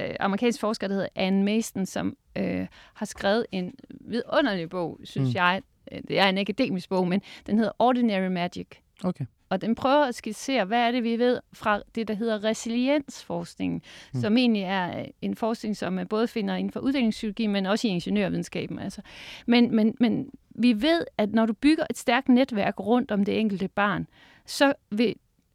[0.00, 5.28] øh, amerikansk forsker, der hedder Anne Mason, som øh, har skrevet en vidunderlig bog, synes
[5.28, 5.34] mm.
[5.34, 5.62] jeg.
[5.92, 8.66] Øh, Det er en akademisk bog, men den hedder Ordinary Magic.
[9.04, 9.24] Okay.
[9.48, 13.82] Og den prøver at skitsere, hvad er det, vi ved fra det, der hedder resiliensforskningen,
[14.14, 14.20] Mm.
[14.20, 17.88] som egentlig er øh, en forskning, som man både finder inden for udviklingspsykologi, men også
[17.88, 18.78] i ingeniørvidenskaben.
[18.78, 19.00] Altså.
[19.46, 23.40] Men, men, men vi ved, at når du bygger et stærkt netværk rundt om det
[23.40, 24.06] enkelte barn,
[24.46, 25.14] så vil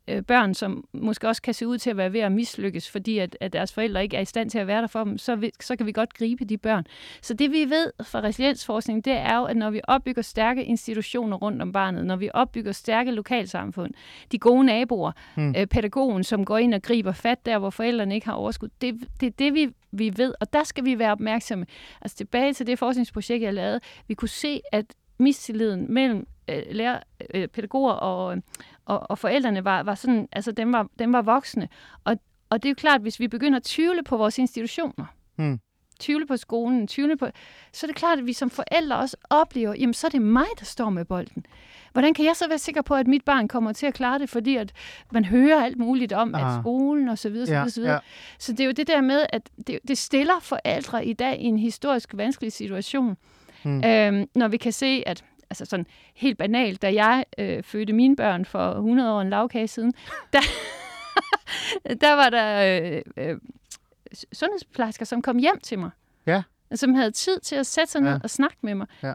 [0.09, 3.17] øh, børn, som måske også kan se ud til at være ved at mislykkes, fordi
[3.17, 5.35] at, at deres forældre ikke er i stand til at være der for dem, så,
[5.35, 6.85] vil, så kan vi godt gribe de børn.
[7.21, 11.37] Så det vi ved fra resiliensforskning, det er jo, at når vi opbygger stærke institutioner
[11.37, 13.93] rundt om barnet, når vi opbygger stærke lokalsamfund,
[14.31, 15.45] de gode naboer, Hmm.
[15.45, 15.55] mm.
[15.57, 18.99] øh, pædagogen, som går ind og griber fat der, hvor forældrene ikke har overskud, det,
[19.19, 21.65] det er det, vi, vi ved, og der skal vi være opmærksomme.
[22.01, 24.85] Altså tilbage til det forskningsprojekt, jeg lavede, vi kunne se, at
[25.19, 26.99] mistilliden mellem øh, lærer,
[27.33, 28.37] øh, pædagoger og,
[28.85, 31.69] og, og forældrene var, var sådan, altså dem var, dem var voksne.
[32.03, 32.15] Og,
[32.49, 35.05] og det er jo klart, hvis vi begynder at tvivle på vores institutioner,
[35.37, 35.59] Hmm.
[35.99, 37.27] tvivle på skolen, tvivle på,
[37.73, 40.45] så er det klart, at vi som forældre også oplever, jamen så er det mig,
[40.59, 41.45] der står med bolden.
[41.91, 44.29] Hvordan kan jeg så være sikker på, at mit barn kommer til at klare det,
[44.29, 44.73] fordi at
[45.11, 46.55] man hører alt muligt om, Ah.
[46.55, 47.93] at skolen og så videre, så Ja, videre, så videre.
[47.93, 47.99] ja.
[48.39, 51.43] Så det er jo det der med, at det, det stiller forældre i dag i
[51.45, 53.17] en historisk vanskelig situation.
[53.63, 53.83] Hmm.
[53.85, 58.15] Øhm, når vi kan se, at altså sådan helt banalt, da jeg øh, fødte mine
[58.15, 59.93] børn for 100 år en lavkage siden,
[60.33, 60.39] der,
[62.01, 63.37] der var der øh, øh,
[64.33, 65.89] sundhedsplejersker, som kom hjem til mig.
[66.25, 66.43] Ja.
[66.75, 68.17] Som havde tid til at sætte sig ned Ja.
[68.23, 68.87] og snakke med mig.
[69.03, 69.13] Ja.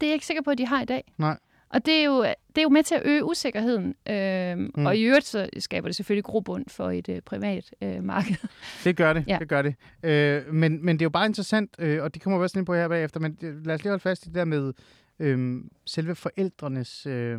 [0.00, 1.04] Det er jeg ikke sikker på, at de har i dag.
[1.18, 1.38] Nej.
[1.74, 3.94] Og det er jo, det er jo med til at øge usikkerheden.
[4.10, 4.86] Øhm, Mm.
[4.86, 8.36] Og i øvrigt så skaber det selvfølgelig grobund for et øh, privat øh, marked.
[8.84, 9.36] Det gør det, ja.
[9.40, 9.74] Det gør det.
[10.02, 12.66] Øh, men, men det er jo bare interessant, øh, og det kommer vi også ind
[12.66, 14.72] på her bagefter, men lad os lige holde fast i det der med
[15.18, 17.38] øh, selve forældrenes øh,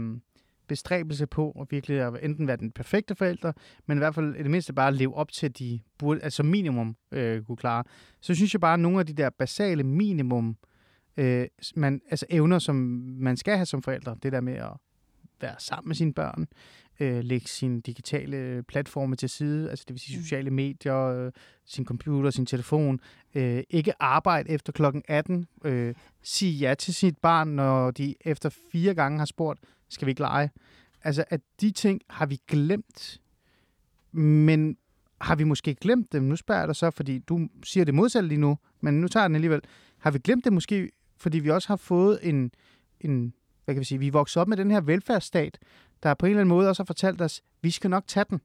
[0.67, 3.51] bestræbelse på at virkelig at enten være den perfekte forælder,
[3.85, 6.43] men i hvert fald i det mindste bare leve op til, at de burde, altså
[6.43, 7.83] minimum øh, kunne klare.
[8.21, 10.55] Så synes jeg bare, at nogle af de der basale minimum øh,
[11.75, 12.75] man, altså evner, som
[13.19, 14.71] man skal have som forældre, det der med at
[15.41, 16.47] være sammen med sine børn,
[16.99, 20.23] øh, lægge sine digitale platforme til side, altså det vil sige Mm.
[20.23, 21.32] sociale medier, øh,
[21.65, 22.99] sin computer, sin telefon,
[23.36, 28.49] øh, ikke arbejde efter klokken 18, øh, sige ja til sit barn, når de efter
[28.71, 30.49] fire gange har spurgt, skal vi ikke lege?
[31.04, 33.21] Altså, at de ting har vi glemt,
[34.12, 34.78] men
[35.21, 36.23] har vi måske glemt dem?
[36.23, 39.23] Nu spørger jeg dig så, fordi du siger det modsatte lige nu, men nu tager
[39.23, 39.62] jeg den alligevel.
[39.97, 42.51] Har vi glemt det måske, fordi vi også har fået en,
[43.01, 43.34] en
[43.65, 45.60] hvad kan vi sige, vi er vokset op med den her velfærdsstat,
[46.04, 48.41] der på en eller anden måde også har fortalt os, vi skal nok tage den,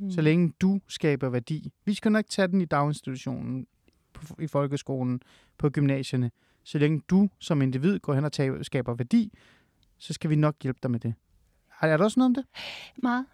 [0.00, 0.10] Mm.
[0.10, 1.72] så længe du skaber værdi.
[1.84, 3.66] Vi skal nok tage den i daginstitutionen,
[4.12, 5.20] på, i folkeskolen,
[5.58, 6.30] på gymnasierne.
[6.64, 9.32] Så længe du som individ går hen og tager, skaber værdi,
[9.98, 11.14] så skal vi nok hjælpe dig med det.
[11.80, 12.44] Er er der også noget om det?
[13.02, 13.26] Meget.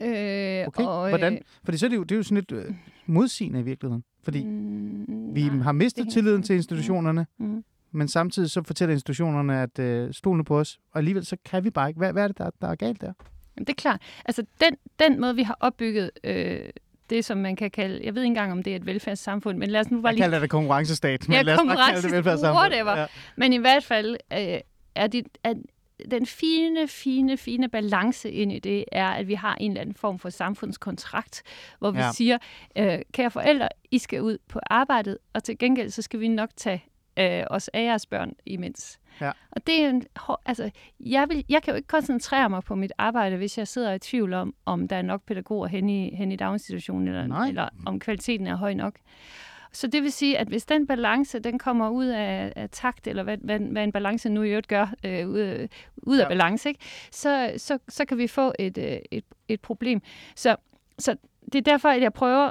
[0.00, 1.42] Øh, Okay, og, hvordan?
[1.64, 2.74] Fordi så er det jo, det er jo sådan lidt øh,
[3.06, 4.04] modsigende i virkeligheden.
[4.22, 7.64] Fordi Mm, vi nej, har mistet tilliden til institutionerne, Mm.
[7.92, 11.70] Men samtidig så fortæller institutionerne, at øh, stolene på os, og alligevel så kan vi
[11.70, 11.98] bare ikke.
[11.98, 13.12] Hvad, hvad er det, der, der er galt der?
[13.56, 14.00] Jamen, det er klart.
[14.24, 16.60] Altså, den, den måde, vi har opbygget øh,
[17.10, 19.70] det, som man kan kalde, jeg ved ikke engang, om det er et velfærdssamfund, men
[19.70, 20.22] lad os nu bare Jeg lige...
[20.24, 22.58] kalder det konkurrencestat, men Ja, lad os bare kalde det velfærdssamfund.
[22.58, 22.96] whatever.
[23.00, 23.06] Ja.
[23.36, 24.60] Men i hvert fald øh,
[24.94, 25.54] er, det, er
[26.10, 29.94] den fine, fine, fine balance ind i det, er, at vi har en eller anden
[29.94, 31.42] form for samfundskontrakt,
[31.78, 32.12] hvor vi ja.
[32.12, 32.38] siger,
[32.78, 36.50] øh, kære forældre, I skal ud på arbejdet, og til gengæld, så skal vi nok
[36.56, 36.84] tage
[37.16, 38.98] øh, os af jeres børn imens.
[39.20, 39.30] Ja.
[39.50, 40.04] Og det er en,
[40.46, 40.70] altså,
[41.00, 43.98] jeg, vil, jeg kan jo ikke koncentrere mig på mit arbejde, hvis jeg sidder i
[43.98, 47.48] tvivl om, om der er nok pædagoger hen i, hen i daginstitutionen, eller, Nej.
[47.48, 48.94] eller om kvaliteten er høj nok.
[49.74, 53.22] Så det vil sige, at hvis den balance, den kommer ud af, af takt, eller
[53.22, 56.28] hvad, hvad, hvad en balance nu i øvrigt gør, øh, ud, af- ud af Ja.
[56.28, 56.80] balance, ikke?
[57.10, 60.00] Så, så, så kan vi få et, øh, et, et problem.
[60.36, 60.56] Så,
[60.98, 61.16] så
[61.52, 62.50] det er derfor, at jeg prøver,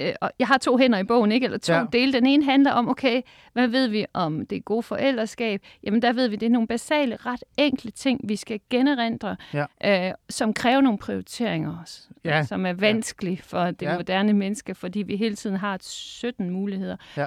[0.00, 1.44] øh, og jeg har to hænder i bogen, ikke?
[1.44, 1.78] eller to Ja.
[1.78, 1.84] ja.
[1.92, 2.12] dele.
[2.12, 5.62] Den ene handler om, okay, hvad ved vi om det gode forældreskab?
[5.82, 10.08] Jamen der ved vi, det er nogle basale, ret enkle ting, vi skal generindre, Ja.
[10.08, 12.44] øh, som kræver nogle prioriteringer også, Ja.
[12.44, 13.90] som er vanskelige for det Ja.
[13.90, 13.96] ja.
[13.96, 16.96] moderne menneske, fordi vi hele tiden har 17 muligheder.
[17.16, 17.26] Ja.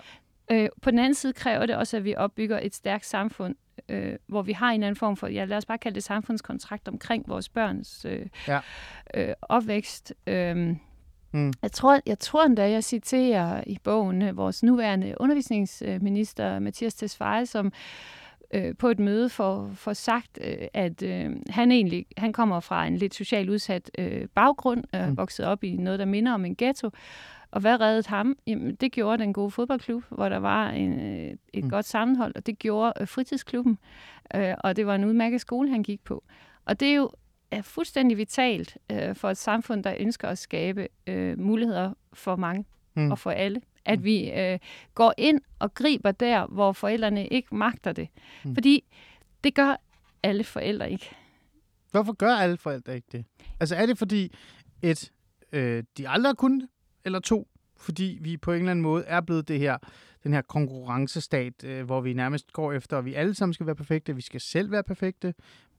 [0.52, 3.56] Øh, på den anden side kræver det også, at vi opbygger et stærkt samfund,
[3.90, 6.04] øh, hvor vi har en eller anden form for, ja, lad os bare kalde det
[6.04, 8.60] samfundskontrakt omkring vores børns øh, Ja.
[9.14, 10.14] øh, opvækst.
[10.28, 10.76] Øh,
[11.34, 11.54] Mm.
[11.62, 17.46] jeg tror, jeg tror endda, jeg citerer i bogen øh, vores nuværende undervisningsminister, Mathias Tesfaye,
[17.46, 17.72] som
[18.54, 22.86] øh, på et møde får, får sagt, øh, at øh, han egentlig han kommer fra
[22.86, 25.18] en lidt socialt udsat øh, baggrund, øh, Mm.
[25.18, 26.90] vokset op i noget, der minder om en ghetto.
[27.52, 28.36] Og hvad reddede ham?
[28.48, 31.62] Jamen, det gjorde den gode fodboldklub, hvor der var en, øh, et Mm.
[31.64, 31.70] mm.
[31.70, 33.78] godt sammenhold, og det gjorde øh, fritidsklubben.
[34.36, 36.24] Øh, og det var en udmærket skole, han gik på.
[36.66, 37.12] Og det er jo
[37.58, 42.66] er fuldstændig vitalt øh, for et samfund, der ønsker at skabe øh, muligheder for mange
[42.96, 43.04] Mm.
[43.04, 43.12] mm.
[43.12, 43.62] og for alle.
[43.86, 44.60] At vi øh,
[44.94, 48.08] går ind og griber der, hvor forældrene ikke magter det.
[48.44, 48.50] Mm.
[48.50, 48.56] Mm.
[48.56, 48.84] Fordi
[49.44, 49.76] det gør
[50.24, 51.10] alle forældre ikke.
[51.92, 53.26] Hvorfor gør alle forældre ikke det?
[53.60, 54.36] Altså er det fordi,
[54.82, 55.12] et,
[55.52, 56.70] øh, de aldrig har kunnet det,
[57.06, 59.78] eller to, fordi vi på en eller anden måde er blevet det her,
[60.24, 63.76] den her konkurrencestat, øh, hvor vi nærmest går efter, at vi alle sammen skal være
[63.76, 65.34] perfekte, vi skal selv være perfekte,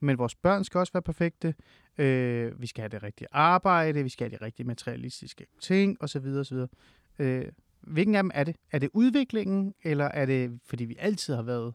[0.04, 1.54] men vores børn skal også være perfekte,
[1.98, 6.26] øh, vi skal have det rigtige arbejde, vi skal have de rigtige materialistiske ting, osv.
[6.26, 6.56] osv.
[7.18, 7.44] Øh,
[7.80, 8.56] hvilken af dem er det?
[8.72, 11.74] Er det udviklingen, eller er det, fordi vi altid har været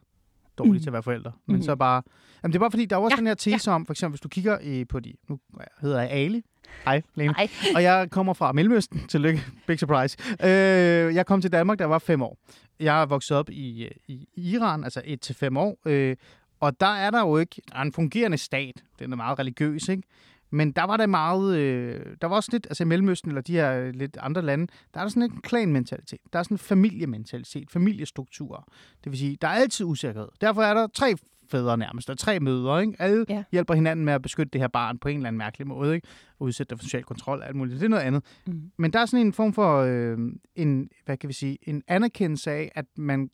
[0.58, 0.80] dårlige Mm.
[0.80, 1.62] til at være forældre, men Mm.
[1.62, 2.02] så bare...
[2.44, 4.12] Jamen, det er bare fordi, der er også Ja, den her tese om, for eksempel,
[4.14, 5.14] hvis du kigger i, på de...
[5.30, 5.40] Nu
[5.82, 6.42] hedder jeg Ali.
[6.86, 7.32] Hej, Lene.
[7.34, 7.50] Nej.
[7.76, 9.00] Og jeg kommer fra Mellemøsten.
[9.10, 9.42] Tillykke.
[9.68, 10.18] Big surprise.
[10.44, 12.38] Øh, jeg kom til Danmark, da jeg var fem år.
[12.80, 15.78] Jeg er vokset op i, i Iran, altså et til fem år.
[15.86, 16.16] Øh,
[16.60, 17.62] og der er der jo ikke...
[17.72, 18.84] Der er en fungerende stat.
[19.00, 20.04] Den er meget religiøs, ikke?
[20.52, 21.58] Men der var der meget...
[21.58, 22.66] Øh, der var også lidt...
[22.70, 25.42] Altså i Mellemøsten, eller de her øh, lidt andre lande, der er der sådan en
[25.42, 26.20] klanmentalitet.
[26.34, 28.68] Der er sådan en familiementalitet, familiestruktur.
[29.04, 30.28] Det vil sige, der er altid usikkerhed.
[30.42, 31.16] Derfor er der tre
[31.52, 32.96] fædre nærmest, og tre mødre, ikke?
[33.00, 33.44] Alle Ja.
[33.52, 36.08] hjælper hinanden med at beskytte det her barn på en eller anden mærkelig måde, ikke?
[36.40, 37.80] Og udsætte for social kontrol og alt muligt.
[37.80, 38.24] Det er noget andet.
[38.48, 38.72] Mm.
[38.78, 40.18] Men der er sådan en form for øh,
[40.56, 43.30] en, hvad kan vi sige, en anerkendelse af, at man,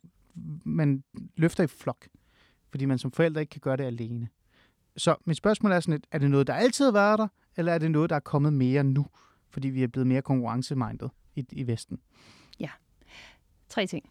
[0.65, 1.03] man
[1.37, 2.07] løfter i flok.
[2.75, 4.27] Fordi man som forældre ikke kan gøre det alene.
[4.97, 7.73] Så mit spørgsmål er sådan lidt, er det noget, der altid har været der, eller
[7.73, 9.05] er det noget, der er kommet mere nu,
[9.49, 11.99] fordi vi er blevet mere konkurrencemindet i, i Vesten?
[13.69, 14.09] Tre ting.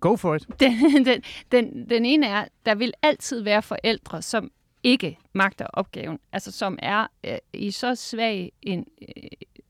[0.00, 0.46] Go for it.
[0.60, 4.50] Den, den, den, den ene er, der vil altid være forældre, som
[4.82, 9.22] ikke magter opgaven, altså som er øh, i så svag en, øh,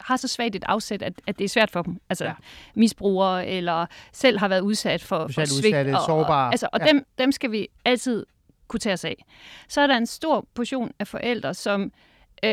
[0.05, 1.97] har så svagt et afsæt, at, at det er svært for dem.
[2.09, 2.33] Altså Ja.
[2.75, 5.53] misbrugere, eller selv har været udsat for, for svigt.
[5.67, 6.47] udsatte, og, sårbare.
[6.47, 6.87] Og, altså, og Ja.
[6.87, 8.27] dem, dem skal vi altid
[8.69, 9.25] kunne tage os af.
[9.69, 11.83] Så er der en stor portion af forældre, som
[12.45, 12.51] øh,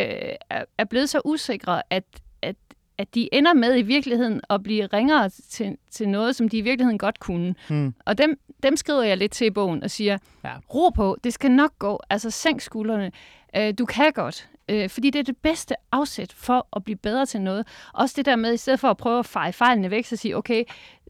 [0.49, 2.03] er, er blevet så usikre, at,
[2.41, 2.55] at,
[2.97, 6.61] at de ender med i virkeligheden at blive ringere til, til noget, som de i
[6.61, 7.55] virkeligheden godt kunne.
[7.69, 7.93] Hmm.
[8.05, 10.51] Og dem, dem skriver jeg lidt til i bogen og siger, ja.
[10.73, 11.99] ro på, det skal nok gå.
[12.09, 13.11] Altså sænk skuldrene.
[13.55, 14.49] Øh, du kan godt.
[14.69, 17.67] Øh, fordi det er det bedste afsæt for at blive bedre til noget.
[17.93, 20.37] Også det der med, i stedet for at prøve at feje fejlene væk, så sige,
[20.37, 20.63] okay,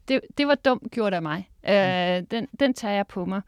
[0.08, 1.50] det, det var dumt gjort af mig.
[1.69, 3.41] Øh, den, den tager jeg på mig.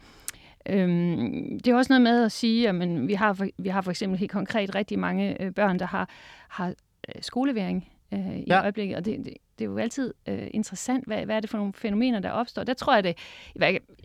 [0.65, 3.81] Øhm, det er også noget med at sige, at men vi, har for, vi har
[3.81, 6.09] for eksempel helt konkret rigtig mange øh, børn, der har,
[6.49, 8.61] har øh, skoleværing øh, i ja.
[8.61, 11.57] øjeblikket, og det, det, det er jo altid øh, interessant, hvad, hvad er det for
[11.57, 12.63] nogle fænomener, der opstår.
[12.63, 13.15] Der tror jeg det,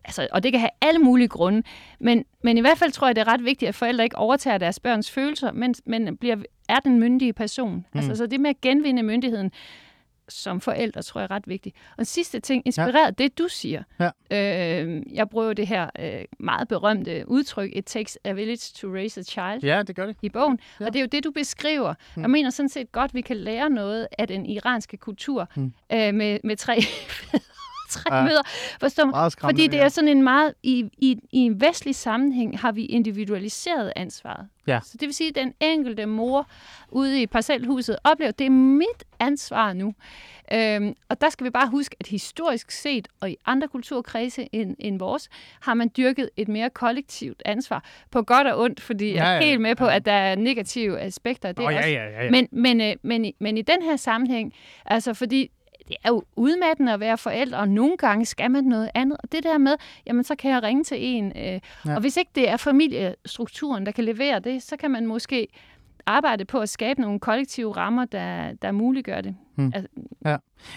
[0.05, 1.62] altså, og det kan have alle mulige grunde,
[2.01, 4.59] men, men i hvert fald tror jeg, det er ret vigtigt, at forældre ikke overtager
[4.59, 6.37] deres børns følelser, men, men bliver,
[6.69, 7.75] er den myndige person.
[7.77, 7.99] Mm.
[7.99, 9.51] Altså så det med at genvinde myndigheden
[10.29, 11.77] som forældre, tror jeg er ret vigtigt.
[11.91, 13.25] Og en sidste ting, inspireret ja.
[13.25, 13.83] det, du siger.
[14.01, 14.11] Ja.
[14.83, 19.21] Øh, jeg bruger det her øh, meget berømte udtryk, it takes a village to raise
[19.21, 20.17] a child Ja, det gør det.
[20.23, 20.59] i bogen.
[20.81, 20.87] Ja.
[20.87, 21.95] Og det er jo det, du beskriver.
[22.17, 22.23] Mm.
[22.23, 25.62] Jeg mener sådan set godt, vi kan lære noget af den iranske kultur Mm.
[25.62, 25.73] mm.
[25.93, 26.77] øh, med, med tre,
[27.88, 28.16] tre Ja.
[28.16, 28.25] ja.
[28.25, 28.42] møder.
[28.81, 29.31] Forstår.
[29.40, 33.92] Fordi det er sådan en meget, i, i, i en vestlig sammenhæng har vi individualiseret
[33.96, 34.49] ansvaret.
[34.66, 34.81] Ja.
[34.85, 36.46] Så det vil sige, at den enkelte mor
[36.88, 39.94] ude i parcelhuset oplever, at det er mit ansvar nu.
[40.53, 44.77] Øhm, og der skal vi bare huske, at historisk set, og i andre kulturkredse end,
[44.79, 45.29] end vores,
[45.61, 47.85] har man dyrket et mere kollektivt ansvar.
[48.11, 49.96] På godt og ondt, fordi Ja, jeg ja, er helt med på, ja.
[49.96, 51.49] at der er negative aspekter.
[51.49, 51.88] af Det ja, også.
[51.88, 52.31] ja, ja, ja.
[52.31, 54.53] Men, men, øh, men, men i den her sammenhæng,
[54.87, 55.51] altså fordi
[55.88, 59.18] det er jo udmattende at være forældre, og nogle gange skal man noget andet.
[59.22, 59.75] Og det der med,
[60.07, 61.27] jamen så kan jeg ringe til en.
[61.37, 61.59] Øh, Ja.
[61.87, 61.94] ja.
[61.94, 65.49] Og hvis ikke det er familiestrukturen, der kan levere det, så kan man måske
[66.07, 69.37] arbejde på at skabe nogle kollektive rammer, der, der muliggør det.
[69.55, 69.72] Hmm.
[69.75, 69.88] Altså,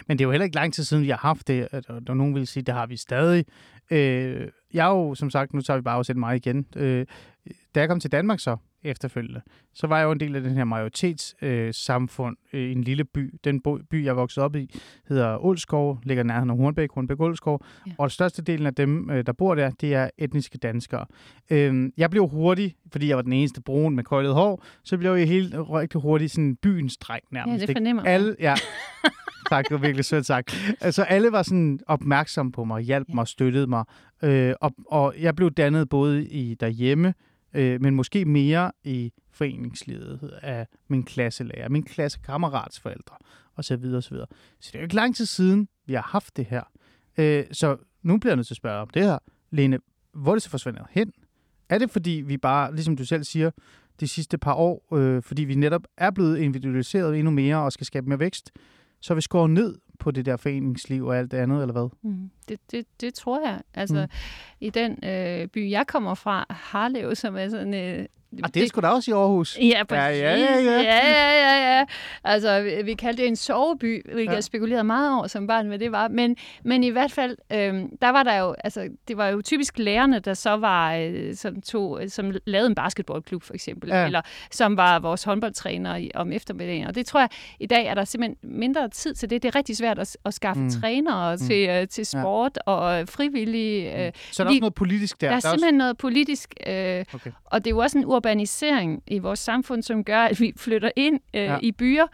[0.07, 2.13] Men det er jo heller ikke lang tid siden, vi har haft det, og der
[2.13, 3.45] nogen vil sige, det har vi stadig.
[3.91, 6.65] Øh, jeg er jo, som sagt, nu tager vi bare også mig igen.
[6.75, 7.05] Øh,
[7.75, 9.41] da jeg kom til Danmark så, efterfølgende,
[9.73, 13.03] så var jeg jo en del af den her majoritetssamfund øh, øh, i en lille
[13.03, 13.39] by.
[13.43, 14.69] Den by, jeg voksede op i,
[15.07, 17.61] hedder Ålskov, ligger nærheden af Hornbæk, Hornbæk Ålskov.
[17.63, 17.91] Ja.
[17.91, 17.95] Ja.
[17.97, 21.05] Og største delen af dem, øh, der bor der, det er etniske danskere.
[21.49, 25.13] Øh, jeg blev hurtigt, fordi jeg var den eneste brun med krøllet hår, så blev
[25.13, 27.61] jeg helt rigtig hurtigt sådan byens dreng nærmest.
[27.61, 27.79] det ikke?
[27.79, 28.03] fornemmer.
[28.03, 28.55] Alle, ja.
[29.49, 29.63] tak.
[29.63, 30.75] Det var virkelig sødt sagt.
[30.81, 33.83] Altså, alle var sådan opmærksomme på mig, hjalp mig, støttede mig.
[34.23, 37.13] Øh, og, og jeg blev dannet både i derhjemme,
[37.53, 43.15] øh, men måske mere i foreningslivet af min klasselærer, min klassekammerats forældre,
[43.55, 44.27] og så videre, og så videre.
[44.59, 46.63] Så det er jo ikke lang tid siden, vi har haft det her.
[47.17, 49.17] Øh, så nu bliver jeg nødt til at spørge om det her.
[49.51, 49.79] Lene,
[50.13, 51.11] hvor er det så forsvinder hen?
[51.69, 53.51] Er det fordi, vi bare, ligesom du selv siger,
[53.99, 57.85] de sidste par år, øh, fordi vi netop er blevet individualiseret endnu mere og skal
[57.85, 58.51] skabe mere vækst,
[58.99, 61.89] så vi skåret ned på det der foreningsliv og alt det andet, eller hvad?
[62.01, 63.59] Mm, det, det, det tror jeg.
[63.73, 64.07] Altså, mm.
[64.59, 67.73] i den øh, by, jeg kommer fra, Harlev, som er sådan...
[67.73, 68.05] Øh,
[68.43, 69.57] og det er sgu da også i Aarhus.
[69.61, 70.21] Ja, præcis.
[70.21, 70.81] Ja, ja, ja, ja.
[70.81, 71.85] ja, ja, ja, ja.
[72.23, 74.35] Altså, vi, vi kaldte det en soveby, hvilket ja.
[74.35, 76.07] jeg spekulerede meget over som barn, hvad det var.
[76.07, 79.79] Men, men i hvert fald, øh, der var der jo, altså, det var jo typisk
[79.79, 84.05] lærerne, der så var, øh, som, tog, som lavede en basketballklub, for eksempel, ja.
[84.05, 86.87] eller som var vores håndboldtræner om eftermiddagen.
[86.87, 89.43] Og det tror jeg, i dag er der simpelthen mindre tid til det.
[89.43, 90.69] Det er rigtig svært at, at skaffe mm.
[90.69, 91.41] trænere mm.
[91.47, 92.38] til, øh, til sport ja.
[92.65, 93.99] Og frivillige.
[93.99, 94.11] Øh, mm.
[94.31, 95.27] Så er der også noget politisk der?
[95.27, 95.77] Der er, der er simpelthen også...
[95.77, 97.31] noget politisk, øh, okay.
[97.45, 100.91] og det er jo også en urbanisering i vores samfund, som gør, at vi flytter
[100.95, 101.57] ind øh, ja.
[101.61, 102.07] i byer,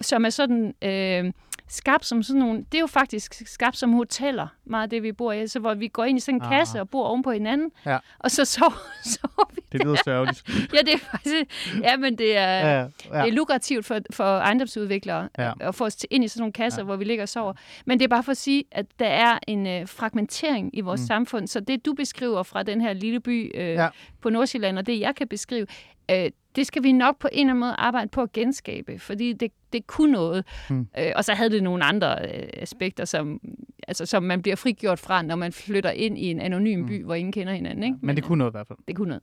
[0.00, 1.32] som er sådan øh,
[1.72, 5.32] skabt som sådan nogle, det er jo faktisk skabt som hoteller, meget det, vi bor
[5.32, 6.58] i, så hvor vi går ind i sådan en Aha.
[6.58, 7.98] kasse og bor oven på hinanden, ja.
[8.18, 10.42] og så sover, sover vi Det lyder sørgeligt.
[10.48, 11.34] ja, det er faktisk,
[11.82, 12.86] ja, men det er, ja, ja.
[13.22, 15.52] det er lukrativt for, for ejendomsudviklere ja.
[15.60, 16.84] at få os til, ind i sådan nogle kasser, ja.
[16.84, 17.52] hvor vi ligger og sover.
[17.86, 21.00] Men det er bare for at sige, at der er en øh, fragmentering i vores
[21.00, 21.06] mm.
[21.06, 23.88] samfund, så det du beskriver fra den her lille by øh, ja.
[24.20, 25.66] på Nordsjælland, og det jeg kan beskrive,
[26.10, 29.32] øh, det skal vi nok på en eller anden måde arbejde på at genskabe, fordi
[29.32, 30.44] det, det kunne noget.
[30.70, 30.88] Mm.
[30.98, 33.40] Øh, og så havde det nogle andre øh, aspekter, som,
[33.88, 36.86] altså, som man bliver frigjort fra, når man flytter ind i en anonym mm.
[36.86, 37.82] by, hvor ingen kender hinanden.
[37.82, 37.96] Ikke?
[38.00, 38.78] Men, Men det kunne noget i hvert fald.
[38.88, 39.22] Det kunne noget.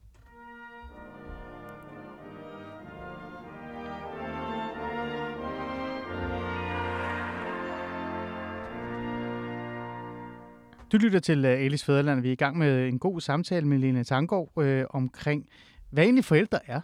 [10.91, 12.21] Du lytter til Alice Fæderland.
[12.21, 15.45] Vi er i gang med en god samtale med Lene Tangård øh, omkring,
[15.89, 16.81] hvad egentlig forældre er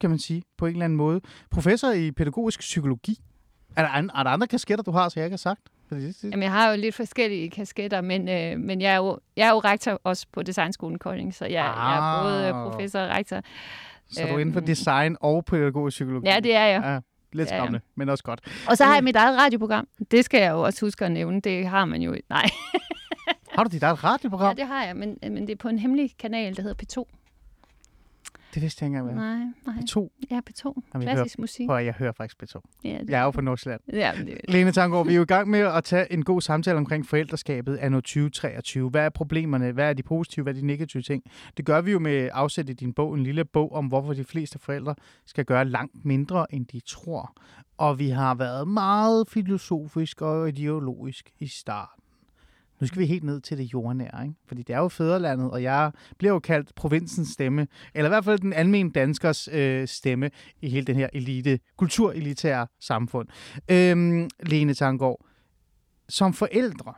[0.00, 1.20] kan man sige, på en eller anden måde.
[1.50, 3.18] Professor i pædagogisk psykologi.
[3.76, 5.60] Er der, er der andre kasketter, du har, så jeg ikke har sagt?
[6.22, 9.50] Jamen, jeg har jo lidt forskellige kasketter, men, øh, men jeg, er jo, jeg er
[9.52, 11.76] jo rektor også på Designskolen Kolding, så jeg, ah.
[11.76, 12.70] jeg er både Ah.
[12.70, 13.40] professor og rektor.
[14.10, 16.28] Så du er inden for design og pædagogisk psykologi?
[16.28, 16.82] Ja, det er jeg.
[16.84, 16.98] Ja,
[17.32, 17.60] lidt Ja, ja.
[17.60, 18.40] skræmmende, men også godt.
[18.68, 19.88] Og så har jeg mit eget radioprogram.
[20.10, 21.40] Det skal jeg jo også huske at nævne.
[21.40, 22.16] Det har man jo...
[22.30, 22.46] Nej,
[23.54, 24.56] Har du dit eget ja, radioprogram?
[24.56, 27.04] det har jeg, men, men det er på en hemmelig kanal, der hedder P2.
[28.56, 29.16] Det vidste jeg ikke engang.
[29.16, 29.84] Nej, nej.
[29.88, 30.12] To.
[30.30, 30.74] Ja, P2.
[30.94, 31.66] Jamen, Klassisk musik.
[31.68, 32.60] Prøv, jeg hører faktisk P2.
[32.84, 33.80] Ja, det, Jeg er jo fra Nordsjælland.
[33.92, 36.76] ja, det, Lene Tanggaard, vi er jo i gang med at tage en god samtale
[36.78, 38.90] omkring forældreskabet anno 2023.
[38.90, 39.72] Hvad er problemerne?
[39.72, 40.42] Hvad er de positive?
[40.42, 41.22] Hvad er de negative ting?
[41.56, 44.24] Det gør vi jo med afsæt i din bog, en lille bog om, hvorfor de
[44.24, 44.94] fleste forældre
[45.26, 47.36] skal gøre langt mindre, end de tror.
[47.78, 52.02] Og vi har været meget filosofisk og ideologisk i starten.
[52.80, 54.34] Nu skal vi helt ned til det jordnære, ikke?
[54.46, 58.24] Fordi det er jo fædrelandet, og jeg bliver jo kaldt provinsens stemme, eller i hvert
[58.24, 60.30] fald den almindelige danskers øh, stemme
[60.62, 63.28] i hele den her elite, kulturelitære samfund.
[63.70, 65.26] Øhm, Lene Tangård,
[66.08, 66.94] som forældre,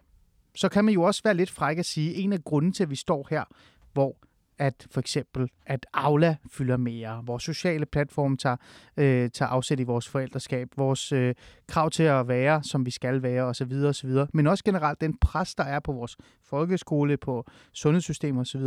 [0.54, 2.90] så kan man jo også være lidt fræk at sige, en af grunden til, at
[2.90, 3.44] vi står her,
[3.92, 4.16] hvor
[4.58, 8.56] at for eksempel, at Aula fylder mere, vores sociale platform tager,
[8.96, 11.34] øh, tager afsæt i vores forældreskab, vores øh,
[11.66, 15.54] krav til at være, som vi skal være, osv., osv., men også generelt den pres,
[15.54, 18.62] der er på vores folkeskole, på sundhedssystem osv.,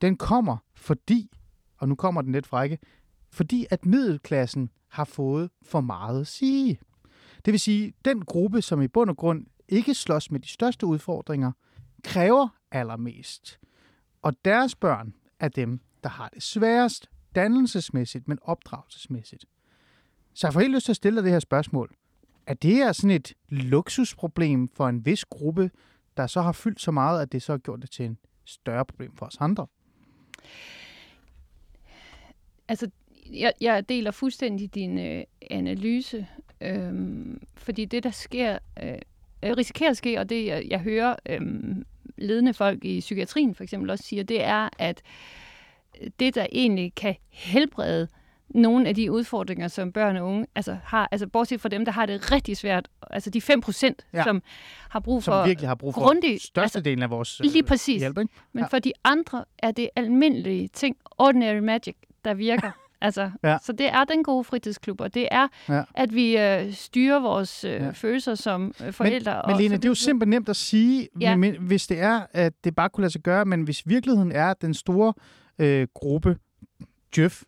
[0.00, 1.30] den kommer, fordi,
[1.78, 2.78] og nu kommer den lidt frække,
[3.32, 6.78] fordi at middelklassen har fået for meget at sige.
[7.44, 10.86] Det vil sige, den gruppe, som i bund og grund ikke slås med de største
[10.86, 11.52] udfordringer,
[12.04, 13.58] kræver allermest.
[14.22, 19.44] Og deres børn er dem, der har det sværest, dannelsesmæssigt, men opdragelsesmæssigt.
[20.34, 21.94] Så jeg får helt lyst til at stille dig det her spørgsmål.
[22.46, 25.70] Er det her sådan et luksusproblem for en vis gruppe,
[26.16, 28.84] der så har fyldt så meget, at det så har gjort det til en større
[28.84, 29.66] problem for os andre?
[32.68, 32.90] altså,
[33.32, 36.26] jeg, jeg deler fuldstændig din øh, analyse,
[36.60, 36.92] øh,
[37.54, 38.98] fordi det, der sker, øh,
[39.42, 41.40] risikerer at ske, og det, jeg, jeg hører øh,
[42.18, 45.02] ledende folk i psykiatrien for eksempel også siger, det er, at
[46.20, 48.08] det, der egentlig kan helbrede
[48.48, 51.92] nogle af de udfordringer, som børn og unge altså har, altså bortset fra dem, der
[51.92, 54.22] har det rigtig svært, altså de 5 procent, Ja.
[54.24, 54.42] som
[54.88, 58.00] har brug Som for virkelig har brug for grundig- størstedelen af vores Lige øh, præcis.
[58.00, 58.32] hjælp, ikke?
[58.52, 58.66] Men ja.
[58.68, 62.70] for de andre er det almindelige ting, ordinary magic, der virker.
[63.00, 63.58] altså, Ja.
[63.62, 65.82] Så det er den gode fritidsklub, og det er, Ja.
[65.94, 67.90] at vi øh, styrer vores øh, Ja.
[67.90, 69.32] følelser som øh, forældre.
[69.32, 71.36] Men, og men Lene, det er jo simpelthen nemt at sige, Ja.
[71.36, 74.50] men, hvis det er, at det bare kunne lade sig gøre, men hvis virkeligheden er,
[74.50, 75.12] at den store
[75.58, 76.36] øh, gruppe,
[77.16, 77.42] Djøf,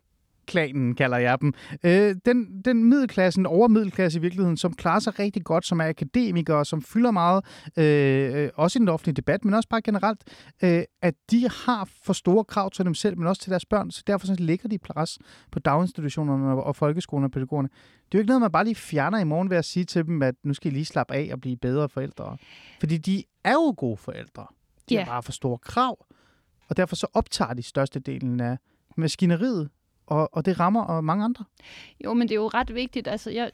[0.49, 1.53] klanen kalder jeg dem.
[1.83, 6.65] Øh, den, den middelklassen, overmiddelklasse i virkeligheden, som klarer sig rigtig godt, som er akademikere,
[6.65, 7.45] som fylder meget,
[7.77, 10.23] øh, også i den offentlige debat, men også bare generelt,
[10.63, 13.91] øh, at de har for store krav til dem selv, men også til deres børn,
[13.91, 15.17] så derfor så ligger de pres
[15.51, 17.69] på daginstitutionerne og folkeskolen og pædagogerne.
[17.69, 20.05] Det er jo ikke noget, man bare lige fjerner i morgen ved at sige til
[20.05, 22.37] dem, at nu skal I lige slappe af og blive bedre forældre.
[22.79, 24.45] Fordi de er jo gode forældre.
[24.89, 25.03] De Ja.
[25.03, 26.05] har bare for store krav,
[26.69, 28.57] og derfor så optager de størstedelen af
[28.97, 29.69] maskineriet,
[30.09, 31.45] og, og det rammer og mange andre.
[32.05, 33.07] Jo, men det er jo ret vigtigt.
[33.07, 33.51] Altså, jeg,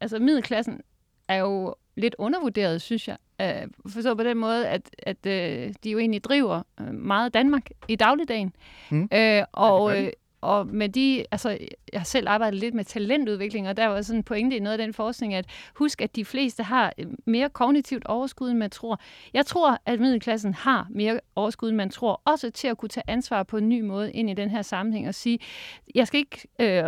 [0.00, 0.80] altså middelklassen
[1.28, 3.16] er jo lidt undervurderet, synes jeg.
[3.40, 7.68] Øh, forstå på den måde, at, at øh, de jo egentlig driver øh, meget Danmark
[7.88, 8.52] i dagligdagen.
[8.90, 9.08] Mm.
[9.12, 10.12] Øh, og, øh,
[10.44, 11.48] og med de, altså,
[11.92, 14.78] jeg har selv arbejdet lidt med talentudvikling, og der var sådan en pointe i noget
[14.78, 18.70] af den forskning, at husk, at de fleste har øh, mere kognitivt overskud, end man
[18.70, 19.00] tror.
[19.34, 23.04] Jeg tror, at middelklassen har mere overskud, end man tror, også til at kunne tage
[23.06, 25.38] ansvar på en ny måde ind i den her sammenhæng og sige,
[25.94, 26.84] jeg skal ikke øh,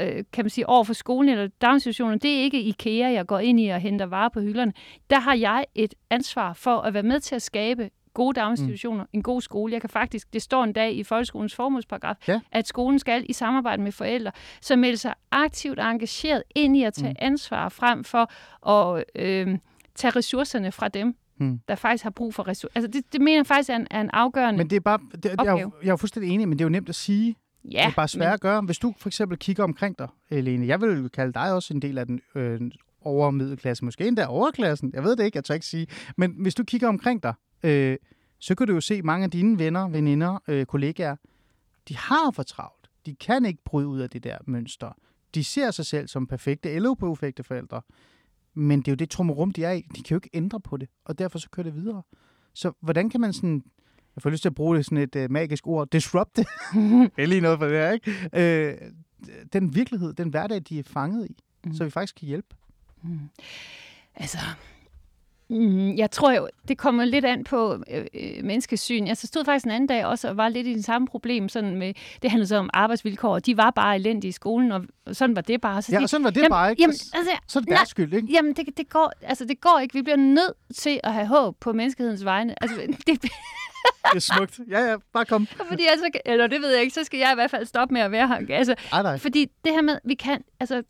[0.00, 3.38] øh, kan man sige, over for skolen eller daginstitutionen, det er ikke IKEA, jeg går
[3.38, 4.72] ind i og henter varer på hylderne.
[5.10, 9.08] Der har jeg et ansvar for at være med til at skabe gode daginstitutioner, mm.
[9.12, 9.72] en god skole.
[9.72, 12.40] Jeg kan faktisk, det står en dag i folkeskolens formålsparagraf, Ja.
[12.52, 16.82] at skolen skal i samarbejde med forældre, så melde sig aktivt og engageret ind i
[16.82, 17.16] at tage Mm.
[17.18, 18.30] ansvar frem for
[18.70, 19.58] at øh,
[19.94, 21.60] tage ressourcerne fra dem, Mm.
[21.68, 22.72] der faktisk har brug for ressourcer.
[22.74, 24.98] Altså det, det mener jeg faktisk er en, er en afgørende Men det er bare,
[25.12, 25.72] det, jeg, er jo, Opgave.
[25.82, 27.36] jeg er jo fuldstændig enig, men det er jo nemt at sige.
[27.64, 28.60] ja, det er bare svært at gøre.
[28.62, 31.82] Hvis du for eksempel kigger omkring dig, Lene, jeg vil jo kalde dig også en
[31.82, 32.60] del af den øh,
[33.02, 35.86] overmiddelklasse, måske endda overklassen, jeg ved det ikke, jeg tør ikke sige.
[36.16, 37.96] Men hvis du kigger omkring dig, øh,
[38.38, 41.16] så kan du jo se mange af dine venner, veninder, øh, kollegaer,
[41.88, 42.90] de har for travlt.
[43.06, 44.92] De kan ikke bryde ud af det der mønster.
[45.34, 47.82] De ser sig selv som perfekte eller uperfekte forældre.
[48.54, 49.86] Men det er jo det trummerum, de er i.
[49.96, 52.02] De kan jo ikke ændre på det, og derfor så kører det videre.
[52.54, 53.64] Så hvordan kan man sådan...
[54.16, 55.88] Jeg får lyst til at bruge det sådan et øh, magisk ord.
[55.90, 56.44] Disrupte.
[56.74, 58.30] det er lige noget for det her, ikke?
[58.32, 58.90] Øh,
[59.52, 61.74] den virkelighed, den hverdag, de er fanget i, mm.
[61.74, 62.56] så vi faktisk kan hjælpe.
[64.14, 64.38] Altså,
[65.50, 69.06] mm, jeg tror jo, det kommer lidt an på øh, øh, menneskesyn.
[69.06, 71.48] Jeg stod faktisk en anden dag også og var lidt i det samme problem.
[71.48, 74.84] Sådan med, det handlede så om arbejdsvilkår, og de var bare elendige i skolen, og
[75.12, 75.82] sådan var det bare.
[75.82, 76.82] Så Ja, de, og sådan var det jamen, bare, ikke?
[76.82, 78.28] Jamen, Så- altså, Så er det nej, deres skyld, ikke?
[78.32, 79.94] Jamen, det, det, går, altså, det går ikke.
[79.94, 82.54] Vi bliver nødt til at have håb på menneskehedens vegne.
[82.62, 82.76] Altså,
[83.06, 84.60] det, Det er smukt.
[84.70, 85.46] Ja, ja, bare kom.
[85.70, 88.00] fordi altså, eller det ved jeg ikke, så skal jeg i hvert fald stoppe med
[88.02, 88.40] at være her.
[88.56, 89.18] Altså, Ej, nej.
[89.18, 90.82] fordi det her med, vi kan, altså,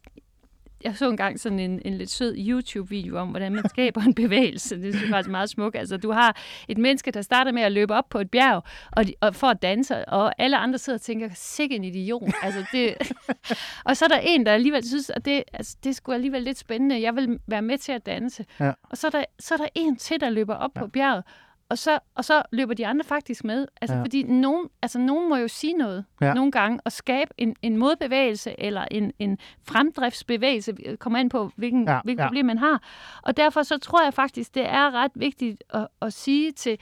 [0.84, 4.82] jeg så engang sådan en, en lidt sød YouTube-video om, hvordan man skaber en bevægelse.
[4.82, 5.76] Det synes jeg faktisk meget smukt.
[5.76, 6.36] Altså, du har
[6.68, 8.62] et menneske, der starter med at løbe op på et bjerg
[8.92, 12.32] og, de, og for at danse, og alle andre sidder og tænker, sikke en idiot.
[12.42, 12.94] Altså, det,
[13.88, 16.58] og så er der en, der alligevel synes, at det, altså, det skulle alligevel lidt
[16.58, 17.00] spændende.
[17.00, 18.44] Jeg vil være med til at danse.
[18.60, 18.72] Ja.
[18.82, 20.80] Og så er, der, så er der en til, der løber op ja.
[20.80, 21.24] på bjerget.
[21.70, 23.66] Og så, og så løber de andre faktisk med.
[23.80, 24.02] Altså, Ja.
[24.02, 26.34] fordi nogen, altså, nogen må jo sige noget Ja.
[26.34, 31.84] nogle gange, og skabe en, en modbevægelse eller en, en fremdriftsbevægelse, kommer an på, hvilken,
[31.88, 32.12] Ja, ja.
[32.18, 32.26] ja.
[32.26, 32.82] problem man har.
[33.22, 36.78] Og derfor så tror jeg faktisk, det er ret vigtigt at, at sige til,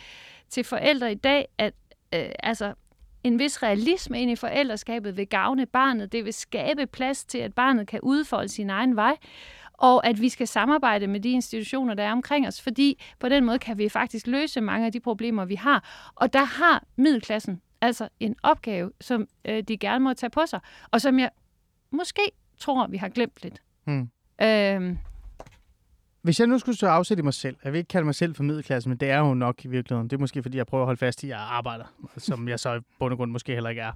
[0.50, 1.74] til forældre i dag, at
[2.14, 2.74] øh, altså,
[3.24, 6.12] en vis realisme ind i forældreskabet vil gavne barnet.
[6.12, 9.16] Det vil skabe plads til, at barnet kan udfolde sin egen vej
[9.78, 13.44] og at vi skal samarbejde med de institutioner, der er omkring os, fordi på den
[13.44, 16.10] måde kan vi faktisk løse mange af de problemer, vi har.
[16.14, 20.60] Og der har middelklassen altså en opgave, som øh, de gerne må tage på sig,
[20.90, 21.30] og som jeg
[21.90, 22.22] måske
[22.58, 23.62] tror, vi har glemt lidt.
[23.84, 24.08] Hmm.
[24.42, 24.98] Øhm,
[26.22, 28.42] Hvis jeg nu skulle så afsætte mig selv, jeg vil ikke kalde mig selv for
[28.42, 30.10] middelklassen, men det er jo nok i virkeligheden.
[30.10, 31.84] Det er måske, fordi jeg prøver at holde fast i, at jeg arbejder,
[32.16, 33.92] som jeg så i bund og grund måske heller ikke er.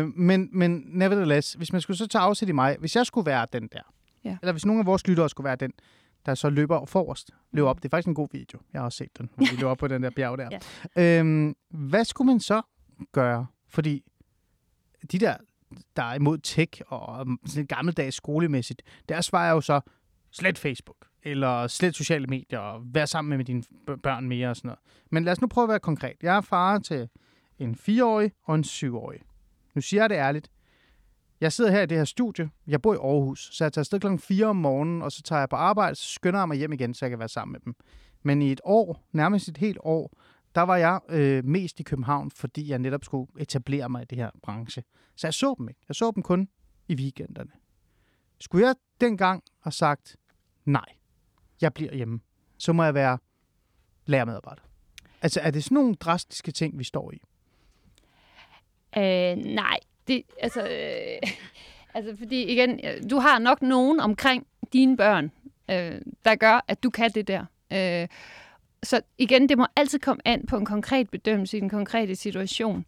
[0.00, 3.26] Øh, men, men nevertheless, hvis man skulle så tage afsæt i mig, hvis jeg skulle
[3.26, 3.80] være den der,
[4.26, 4.36] Ja.
[4.42, 5.72] eller hvis nogen af vores lyttere skulle være den,
[6.26, 7.76] der så løber forrest, løber op.
[7.76, 8.58] Det er faktisk en god video.
[8.72, 10.48] Jeg har også set den, når vi løber op på den der bjerg der.
[10.96, 11.18] Ja.
[11.20, 12.62] Øhm, hvad skulle man så
[13.12, 13.46] gøre?
[13.68, 14.04] Fordi
[15.12, 15.36] de der,
[15.96, 19.80] der er imod tech og sådan gammeldags skolemæssigt, deres svar er jo så,
[20.32, 23.62] slet Facebook, eller slet sociale medier, og vær sammen med dine
[24.02, 24.78] børn mere og sådan noget.
[25.10, 26.16] Men lad os nu prøve at være konkret.
[26.22, 27.08] Jeg er far til
[27.58, 29.20] en 4-årig og en 7-årig.
[29.74, 30.50] Nu siger jeg det ærligt.
[31.40, 32.50] Jeg sidder her i det her studie.
[32.66, 35.40] Jeg bor i Aarhus, så jeg tager afsted klokken 4 om morgenen, og så tager
[35.40, 37.60] jeg på arbejde, så skynder jeg mig hjem igen, så jeg kan være sammen med
[37.60, 37.74] dem.
[38.22, 40.12] Men i et år, nærmest et helt år,
[40.54, 44.18] der var jeg øh, mest i København, fordi jeg netop skulle etablere mig i det
[44.18, 44.82] her branche.
[45.16, 45.80] Så jeg så dem ikke.
[45.88, 46.48] Jeg så dem kun
[46.88, 47.50] i weekenderne.
[48.40, 50.16] Skulle jeg dengang have sagt,
[50.64, 50.86] nej,
[51.60, 52.20] jeg bliver hjemme,
[52.58, 53.18] så må jeg være
[54.06, 54.62] lærermedarbejder.
[55.22, 57.20] Altså, er det sådan nogle drastiske ting, vi står i?
[58.96, 59.78] øh, nej,
[60.08, 61.30] det, altså, øh,
[61.94, 65.30] altså, fordi igen, øh, du har nok nogen omkring dine børn,
[65.70, 67.44] øh, der gør, at du kan det der.
[67.72, 68.08] Øh,
[68.82, 72.84] så igen, det må altid komme an på en konkret bedømmelse i den konkrete situation.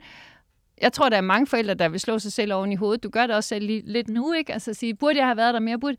[0.81, 3.03] jeg tror, der er mange forældre, der vil slå sig selv oven i hovedet.
[3.03, 4.53] Du gør det også selv lige, lidt nu, ikke?
[4.53, 5.79] Altså sige, burde jeg have været der mere?
[5.79, 5.97] Burde...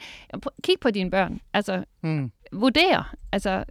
[0.63, 1.41] Kig på dine børn.
[1.53, 2.32] Altså, Mm.
[2.51, 3.15] vurder.
[3.32, 3.63] Altså,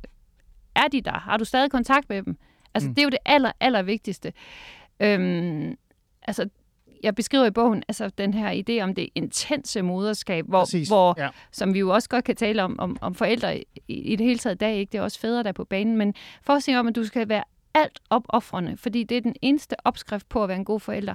[0.75, 1.13] er de der?
[1.19, 2.37] Har du stadig kontakt med dem?
[2.75, 2.91] Altså, Mm.
[2.91, 2.95] mm.
[2.95, 4.33] det er jo det aller, aller vigtigste.
[5.01, 5.77] Øhm,
[6.23, 6.49] altså,
[7.03, 10.89] jeg beskriver i bogen altså, den her idé om det intense moderskab, hvor, Præcis.
[10.89, 11.29] hvor Ja.
[11.53, 14.39] som vi jo også godt kan tale om, om, om forældre i, i det hele
[14.39, 14.93] taget i dag, ikke?
[14.93, 17.45] det er også fædre, der er på banen, men forestil om, at du skal være
[17.75, 21.15] alt opoffrende, fordi det er den eneste opskrift på at være en god forælder.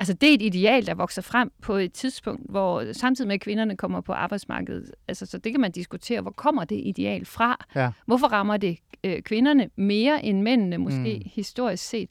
[0.00, 3.40] Altså, det er et ideal, der vokser frem på et tidspunkt, hvor samtidig med, at
[3.40, 7.66] kvinderne kommer på arbejdsmarkedet, altså, så det kan man diskutere, hvor kommer det ideal fra?
[7.74, 7.90] Ja.
[8.06, 11.30] Hvorfor rammer det øh, kvinderne mere end mændene, måske Mm.
[11.34, 12.08] historisk set?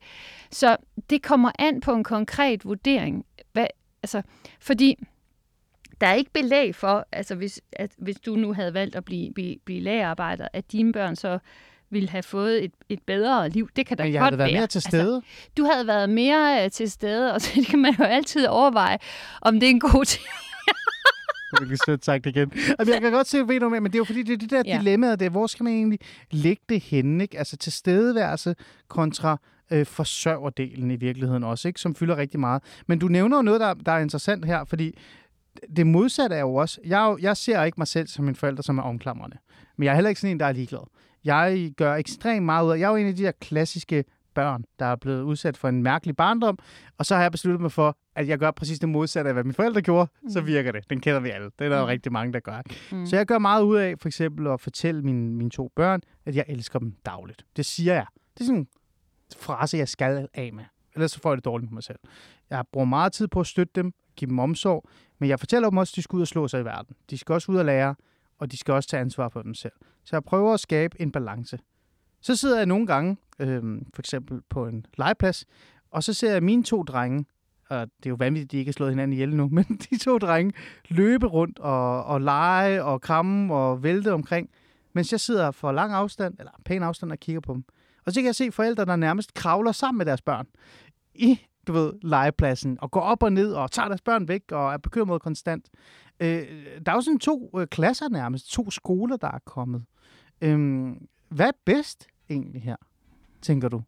[0.52, 0.78] Så
[1.10, 3.26] det kommer an på en konkret vurdering.
[3.54, 3.68] Hvad,
[4.04, 4.22] altså,
[4.60, 4.96] fordi
[6.02, 9.34] der er ikke belæg for, altså hvis, at hvis du nu havde valgt at blive,
[9.34, 11.40] blive, blive lagerarbejder, at dine børn så
[11.92, 13.70] ville have fået et, et bedre liv.
[13.76, 14.60] Det kan da Men jeg godt havde været være.
[14.60, 15.16] mere til stede.
[15.16, 18.98] Altså, du havde været mere øh, til stede, og så kan man jo altid overveje,
[19.42, 20.26] om det er en god ting.
[21.60, 22.52] virkelig sødt sagt igen.
[22.80, 24.34] Altså, jeg kan godt se, at ved du med, men det er jo fordi, det
[24.34, 24.78] er det der ja.
[24.78, 26.00] Dilemma, det er, hvor skal man egentlig
[26.32, 27.24] lægge det henne?
[27.24, 27.38] Ikke?
[27.38, 28.56] Altså tilstedeværelse
[28.88, 29.38] kontra
[29.72, 31.80] øh, forsørgerdelen i virkeligheden også, ikke?
[31.82, 32.64] som fylder rigtig meget.
[32.88, 34.98] Men du nævner jo noget, der, der er interessant her, fordi
[35.76, 38.78] det modsatte er jo også, jeg, jeg ser ikke mig selv som en forælder, som
[38.78, 39.38] er omklamrende.
[39.78, 40.88] Men jeg er heller ikke sådan en, der er ligeglad.
[41.24, 44.04] Jeg gør ekstremt meget ud af, jeg er jo en af de der klassiske
[44.34, 46.58] børn, der er blevet udsat for en mærkelig barndom,
[46.98, 49.44] og så har jeg besluttet mig for, at jeg gør præcis det modsatte af, hvad
[49.44, 50.30] mine forældre gjorde, mm.
[50.30, 50.90] så virker det.
[50.90, 51.50] Den kender vi alle.
[51.60, 51.88] Det er der jo Mm.
[51.88, 52.62] rigtig mange, der gør.
[52.92, 53.06] Mm.
[53.06, 56.36] Så jeg gør meget ud af, for eksempel at fortælle mine, mine to børn, at
[56.36, 57.46] jeg elsker dem dagligt.
[57.56, 58.06] Det siger jeg.
[58.34, 58.68] Det er sådan en
[59.38, 60.64] frase, jeg skal af med.
[60.96, 62.00] Ellers så får jeg det dårligt med mig selv.
[62.50, 64.90] Jeg bruger meget tid på at støtte dem, give dem omsorg,
[65.20, 66.96] men jeg fortæller dem også, at de skal ud og slå sig i verden.
[67.10, 67.96] De skal også ud og lære,
[68.40, 69.74] og de skal også tage ansvar for dem selv.
[70.06, 71.60] Så jeg prøver at skabe en balance.
[72.22, 75.46] Så sidder jeg nogle gange, øh, for eksempel på en legeplads,
[75.92, 77.26] og så ser jeg mine to drenge,
[77.70, 79.98] og det er jo vanvittigt, at de ikke har slået hinanden ihjel nu, men de
[79.98, 80.54] to drenge
[80.90, 84.50] løbe rundt og, og lege og kramme og vælte omkring,
[84.94, 87.64] mens jeg sidder for lang afstand, eller pæn afstand og kigger på dem.
[88.06, 90.48] Og så kan jeg se forældre, der nærmest kravler sammen med deres børn
[91.14, 94.74] i, du ved, legepladsen, og går op og ned og tager deres børn væk og
[94.74, 95.70] er bekymret konstant.
[96.20, 96.48] Øh,
[96.86, 99.84] der er jo sådan to øh, klasser nærmest, to skoler, der er kommet.
[100.42, 100.88] Øh,
[101.30, 102.76] hvad er bedst egentlig her,
[103.42, 103.82] tænker du?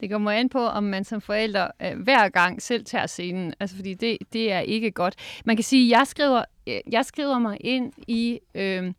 [0.00, 3.54] Det kommer an på, om man som forælder øh, hver gang selv tager scenen.
[3.60, 5.14] Altså, fordi det, det er ikke godt.
[5.44, 8.40] Man kan sige, at jeg skriver, øh, jeg skriver mig ind i...
[8.54, 8.92] Øh,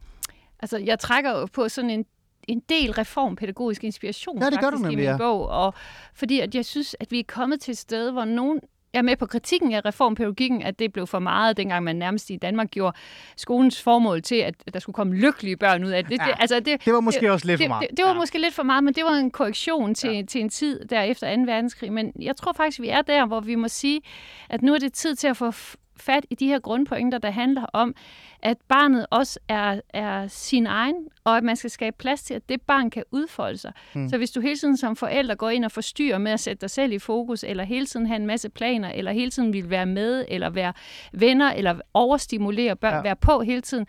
[0.59, 2.05] altså, jeg trækker jo på sådan en
[2.47, 5.17] en del reformpædagogisk inspiration Ja, det gør du faktisk i min ja.
[5.17, 5.47] bog.
[5.49, 5.73] Og
[6.13, 8.59] fordi at jeg synes, at vi er kommet til et sted, hvor nogen
[8.93, 12.29] jeg er med på kritikken af reformpædagogikken, at det blev for meget, dengang man nærmest
[12.29, 12.97] i Danmark gjorde
[13.37, 16.11] skolens formål til, at der skulle komme lykkelige børn ud af det.
[16.11, 17.87] det, Ja, det altså, det Det var måske også lidt det, for meget.
[17.89, 18.17] Det, det var Ja.
[18.17, 20.21] måske lidt for meget, men det var en korrektion til, Ja.
[20.21, 21.41] til en tid der efter 2.
[21.41, 21.93] verdenskrig.
[21.93, 24.01] Men jeg tror faktisk, vi er der, hvor vi må sige,
[24.49, 25.51] at nu er det tid til at få
[25.97, 27.95] fat i de her grundpointer, der handler om,
[28.41, 32.49] at barnet også er, er sin egen, og at man skal skabe plads til, at
[32.49, 33.71] det barn kan udfolde sig.
[33.95, 34.09] Mm.
[34.09, 36.69] Så hvis du hele tiden som forælder går ind og forstyrrer med at sætte dig
[36.69, 39.85] selv i fokus, eller hele tiden have en masse planer, eller hele tiden vil være
[39.85, 40.73] med, eller være
[41.13, 43.01] venner, eller overstimulere børn, ja.
[43.01, 43.85] være på hele tiden,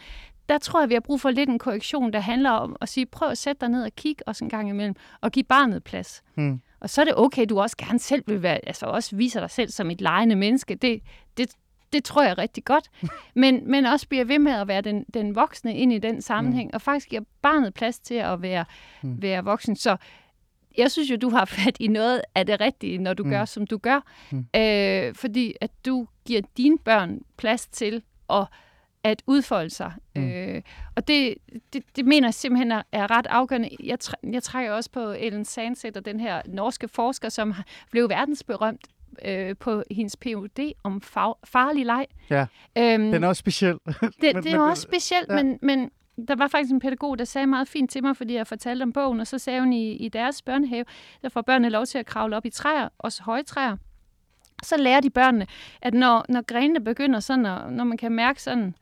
[0.49, 3.07] der tror jeg, vi har brug for lidt en korrektion, der handler om at sige,
[3.07, 6.23] prøv at sætte dig ned og kigge os en gang imellem, og give barnet plads.
[6.35, 6.61] Mm.
[6.81, 9.51] Og så er det okay, du også gerne selv vil være, altså også viser dig
[9.51, 10.75] selv som et lejende menneske.
[10.75, 11.03] Det,
[11.37, 11.51] det,
[11.97, 12.91] det tror jeg rigtig godt.
[13.35, 16.67] Men, men også bliver ved med at være den, den voksne ind i den sammenhæng,
[16.69, 16.75] mm.
[16.75, 18.65] og faktisk giver barnet plads til at være,
[19.03, 19.23] Mm.
[19.23, 19.77] være voksen.
[19.77, 19.97] Så
[20.79, 23.31] jeg synes jo, du har fat i noget af det rigtige, når du Mm.
[23.31, 24.01] gør, som du gør.
[24.31, 24.47] Mm.
[24.57, 28.47] Øh, fordi at du giver dine børn plads til at,
[29.05, 29.93] at udfolde sig.
[30.17, 30.29] Mm.
[30.29, 30.63] Øh,
[30.97, 31.35] og det,
[31.73, 33.69] det, det mener jeg simpelthen er, er ret afgørende.
[33.85, 38.09] Jeg, træ, jeg trækker også på Ellen Sandsetter, den her norske forsker, som har- blev
[38.09, 38.87] verdensberømt
[39.25, 40.73] øh, på hendes Ph.D.
[40.85, 42.07] om far, farlig leg.
[42.31, 42.47] Ja.
[42.79, 43.75] Øhm, Den er også speciel.
[43.77, 45.43] det, men- det er men- også specielt, ja.
[45.43, 45.91] men, men
[46.29, 48.93] der var faktisk en pædagog, der sagde meget fint til mig, fordi jeg fortalte om
[48.93, 50.85] bogen, og så sagde hun, i, i deres børnehave,
[51.23, 53.77] der får børnene lov til at kravle op i træer, også høje træer.
[54.63, 55.47] Så lærer de børnene,
[55.83, 58.75] at når, når grenene begynder sådan, og når man kan mærke sådan,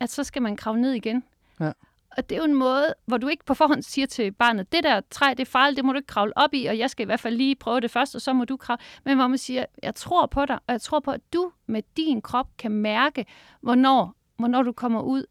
[0.00, 1.24] at så skal man kravle ned igen.
[1.60, 1.72] Ja.
[2.16, 4.84] Og det er jo en måde, hvor du ikke på forhånd siger til barnet, det
[4.84, 7.04] der træ, det er farligt, det må du ikke kravle op i, og jeg skal
[7.04, 8.82] i hvert fald lige prøve det først, og så må du kravle.
[9.04, 11.82] Men hvor man siger, jeg tror på dig, og jeg tror på, at du med
[11.96, 13.26] din krop kan mærke,
[13.62, 15.24] hvornår, hvornår du kommer ud.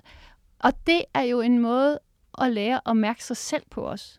[0.60, 2.00] Og det er jo en måde
[2.42, 4.18] at lære at mærke sig selv på os.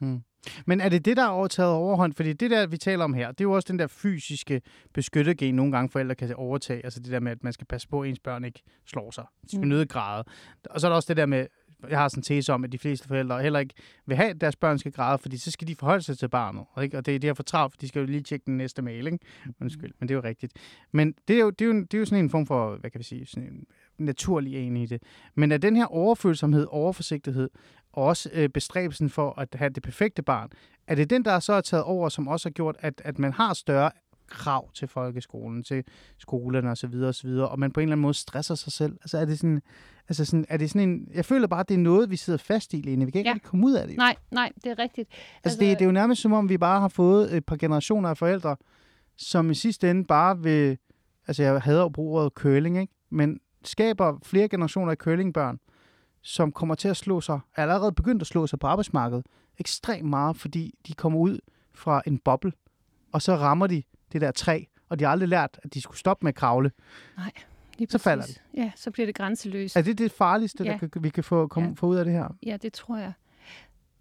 [0.66, 2.12] Men er det det, der er overtaget overhånd?
[2.12, 4.62] Fordi det der, vi taler om her, det er jo også den der fysiske
[4.94, 6.84] beskyttergen, nogle gange forældre kan overtage.
[6.84, 9.24] Altså det der med, at man skal passe på, at ens børn ikke slår sig.
[9.42, 9.68] De skal Mm.
[9.68, 10.24] nødegræde.
[10.70, 11.46] Og så er der også det der med
[11.90, 13.74] jeg har sådan en tese om, at de fleste forældre heller ikke
[14.06, 16.64] vil have, at deres børn skal græde, fordi så skal de forholde sig til barnet.
[16.82, 16.98] Ikke?
[16.98, 18.82] Og det er de har for travlt, for de skal jo lige tjekke den næste
[18.82, 19.06] mail.
[19.06, 19.18] Ikke?
[19.60, 20.52] Undskyld, men det er jo rigtigt.
[20.92, 22.90] Men det er jo, det er jo, det er jo sådan en form for, hvad
[22.90, 23.64] kan vi sige, sådan en
[23.98, 25.02] naturlig en i det.
[25.34, 27.50] Men er den her overfølsomhed, overforsigtighed,
[27.92, 30.50] og også øh, bestræbelsen for at have det perfekte barn,
[30.86, 33.32] er det den, der så er taget over, som også har gjort, at, at man
[33.32, 33.90] har større
[34.28, 35.84] krav til folkeskolen, til
[36.18, 36.94] skolerne osv.
[36.94, 38.92] osv., og man på en eller anden måde stresser sig selv.
[38.92, 39.62] Altså er det sådan,
[40.08, 42.36] altså sådan, er det sådan en, jeg føler bare, at det er noget, vi sidder
[42.38, 43.04] fast i, Lene.
[43.04, 43.34] Vi kan ikke Ja.
[43.34, 43.48] ja.
[43.48, 43.96] komme ud af det.
[43.96, 45.08] Nej, nej, det er rigtigt.
[45.44, 48.08] Altså, det, det er jo nærmest som om, vi bare har fået et par generationer
[48.08, 48.56] af forældre,
[49.16, 50.78] som i sidste ende bare vil,
[51.26, 52.92] altså jeg hader at bruge ordet curling, ikke?
[53.10, 55.58] men skaber flere generationer af curlingbørn,
[56.22, 59.26] som kommer til at slå sig, er allerede begyndt at slå sig på arbejdsmarkedet
[59.58, 61.38] ekstremt meget, fordi de kommer ud
[61.74, 62.52] fra en boble,
[63.12, 63.82] og så rammer de
[64.12, 66.70] det der træ, og de har aldrig lært, at de skulle stoppe med at kravle.
[67.78, 68.42] Lige så falder præcis.
[68.54, 69.76] Ja, så bliver det grænseløst.
[69.76, 70.70] Er det det farligste, Ja.
[70.72, 71.74] der kan, vi kan få, komme, Ja.
[71.76, 72.28] få ud af det her?
[72.46, 73.12] Ja, det tror jeg.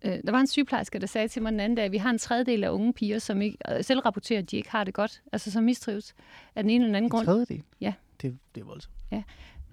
[0.06, 2.10] Øh, Der var en sygeplejerske, der sagde til mig den anden dag, at vi har
[2.10, 4.93] en tredjedel af unge piger, som ikke, øh, selv rapporterer, at de ikke har det
[4.93, 6.16] godt, altså som mistrives
[6.56, 7.26] af den ene eller anden En grund.
[7.26, 7.64] tredjedel?
[7.82, 7.93] Ja.
[8.22, 8.95] Det, det er voldsomt.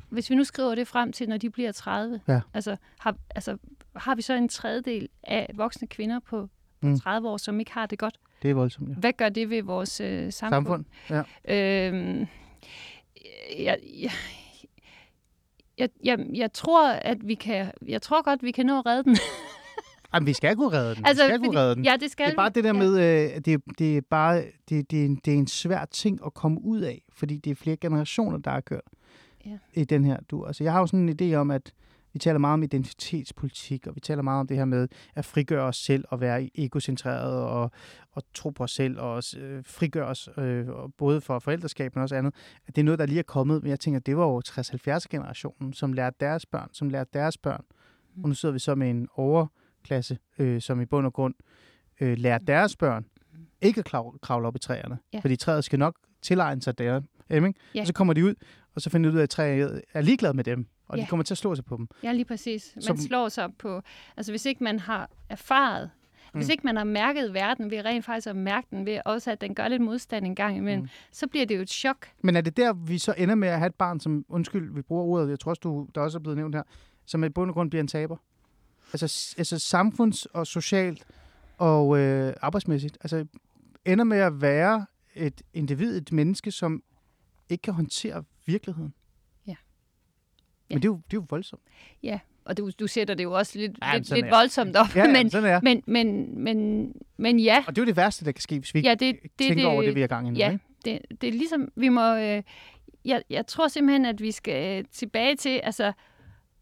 [0.08, 2.40] Hvis vi nu skriver det frem til, når de bliver 30, Ja.
[2.54, 3.56] altså, har, altså
[3.96, 6.48] har vi så en tredjedel af voksne kvinder på
[6.80, 6.98] på Mm.
[7.00, 8.18] 30 år, som ikke har det godt.
[8.42, 8.94] Det er voldsomt, ja.
[8.94, 10.84] Hvad gør det ved vores øh, samfund?
[11.08, 11.26] Samfund.
[11.46, 11.88] Ja.
[11.88, 12.26] Øhm,
[13.58, 14.10] jeg, jeg,
[15.78, 19.04] jeg, jeg, jeg tror, at vi kan, jeg tror godt, vi kan nå at redde
[19.04, 19.16] den.
[20.14, 21.06] Jamen, vi skal kunne redde den.
[21.06, 21.84] Altså, vi skal kunne redde den.
[21.84, 22.78] Ja, det skal Det er bare det der Ja.
[22.78, 22.98] med,
[23.34, 26.34] øh, det, det er bare det, det, er en, det er en svær ting at
[26.34, 28.80] komme ud af, fordi det er flere generationer, der har kørt
[29.46, 29.58] Ja.
[29.74, 30.16] i den her.
[30.30, 31.72] Du, altså, jeg har jo sådan en idé om, at
[32.12, 35.62] vi taler meget om identitetspolitik, og vi taler meget om det her med at frigøre
[35.62, 37.70] os selv og være egocentreret og,
[38.12, 40.66] og tro på os selv og også, øh, frigøre os øh,
[40.98, 42.34] både for forældreskab, men også andet.
[42.66, 45.06] At det er noget, der lige er kommet, men jeg tænker, det var jo 60-70
[45.10, 47.64] generationen, som lærte deres børn, som lærte deres børn.
[48.22, 51.34] Og nu sidder vi så med en overklasse, øh, som i bund og grund
[52.00, 53.04] øh, lærer deres børn
[53.62, 54.98] ikke at kravle op i træerne.
[55.12, 55.18] Ja.
[55.18, 57.00] Fordi træet skal nok tilegne sig der.
[57.30, 57.54] Ikke?
[57.74, 57.80] Ja.
[57.80, 58.34] Og så kommer de ud,
[58.74, 60.66] og så finder de ud af, at træet er ligeglad med dem.
[60.88, 61.02] Og Ja.
[61.02, 61.88] de kommer til at slå sig på dem.
[62.02, 62.72] Ja, lige præcis.
[62.74, 63.80] Man Som- slår sig på...
[64.16, 65.90] Altså, hvis ikke man har erfaret,
[66.34, 66.38] mm.
[66.38, 69.40] hvis ikke man har mærket verden ved rent faktisk at mærke den, ved også at
[69.40, 70.88] den gør lidt modstand en gang imellem, mm.
[71.12, 72.06] så bliver det jo et chok.
[72.22, 74.82] Men er det der, vi så ender med at have et barn, som, undskyld, vi
[74.82, 76.62] bruger ordet, jeg tror også, du, der også er blevet nævnt her,
[77.06, 78.16] som i bund og grund bliver en taber?
[78.92, 81.04] Altså, altså samfunds- og socialt
[81.58, 82.98] og øh, arbejdsmæssigt.
[83.00, 83.26] Altså
[83.84, 86.82] ender med at være et individ, et menneske, som
[87.48, 88.94] ikke kan håndtere virkeligheden.
[90.72, 90.76] Ja.
[90.76, 91.62] Men det er, jo, det er jo voldsomt.
[92.02, 94.96] Ja, og du, du sætter det jo også lidt, Ja, ja, lidt, lidt voldsomt op.
[94.96, 97.96] Ja, ja, men, sådan er men, men, men, men ja, Og det er jo det
[97.96, 100.06] værste, der kan ske, hvis vi ja det, det, tænker det, over det, vi er
[100.06, 100.36] gang i nu.
[100.36, 102.14] ja, det, det er ligesom, vi må...
[102.14, 102.42] Øh,
[103.04, 105.92] jeg, jeg tror simpelthen, at vi skal øh, tilbage til, altså,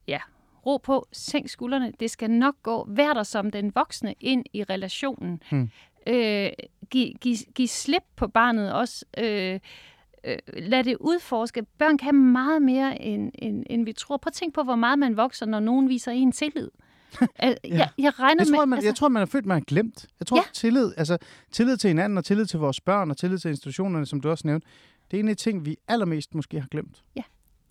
[0.08, 0.18] ja,
[0.66, 1.92] ro på, sænk skuldrene.
[2.00, 2.86] Det skal nok gå.
[2.88, 5.42] Vær der som den voksne ind i relationen.
[5.50, 5.70] Hmm.
[6.06, 6.50] Øh,
[6.90, 9.04] giv, giv, giv slip på barnet også.
[9.18, 9.60] Øh,
[10.24, 11.62] øh, lad det udforske.
[11.78, 14.16] Børn kan meget mere, end, end, end vi tror.
[14.16, 16.68] Prøv at tænke på, hvor meget man vokser, når nogen viser en tillid.
[17.42, 17.54] ja.
[17.64, 18.66] jeg, jeg regner Jeg tror, med...
[18.66, 18.88] man, altså...
[18.88, 20.06] jeg tror, man er født, man har glemt.
[20.20, 20.42] Jeg tror, Ja.
[20.52, 21.18] tillid, altså,
[21.52, 24.46] tillid til hinanden og tillid til vores børn og tillid til institutionerne, som du også
[24.46, 24.66] nævnte,
[25.10, 27.02] det er en af de ting, vi allermest måske har glemt.
[27.16, 27.22] Ja.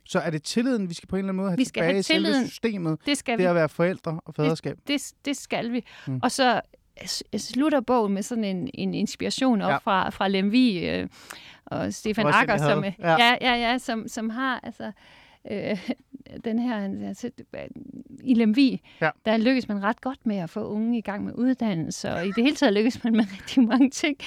[0.05, 1.93] Så er det tilliden, vi skal på en eller anden måde have Vi skal tilbage
[1.93, 3.47] have i selve systemet, det skal det vi.
[3.47, 4.77] at være forældre og faderskab.
[4.87, 5.85] det, det skal vi.
[6.07, 6.19] Mm.
[6.23, 6.61] Og så
[7.37, 9.77] slutter bogen med sådan en, en inspiration op Ja.
[9.77, 11.07] fra, fra Lemvi øh,
[11.65, 12.83] og Stefan Akker, som.
[12.83, 12.91] Ja.
[12.99, 14.91] Ja, ja, ja, som, som har altså,
[15.51, 15.89] øh,
[16.45, 17.07] den her...
[17.07, 17.29] Altså,
[18.23, 19.09] I Lemvi, Ja.
[19.25, 22.31] der lykkes man ret godt med at få unge i gang med uddannelse, og i
[22.31, 24.17] det hele taget lykkes man med rigtig mange ting.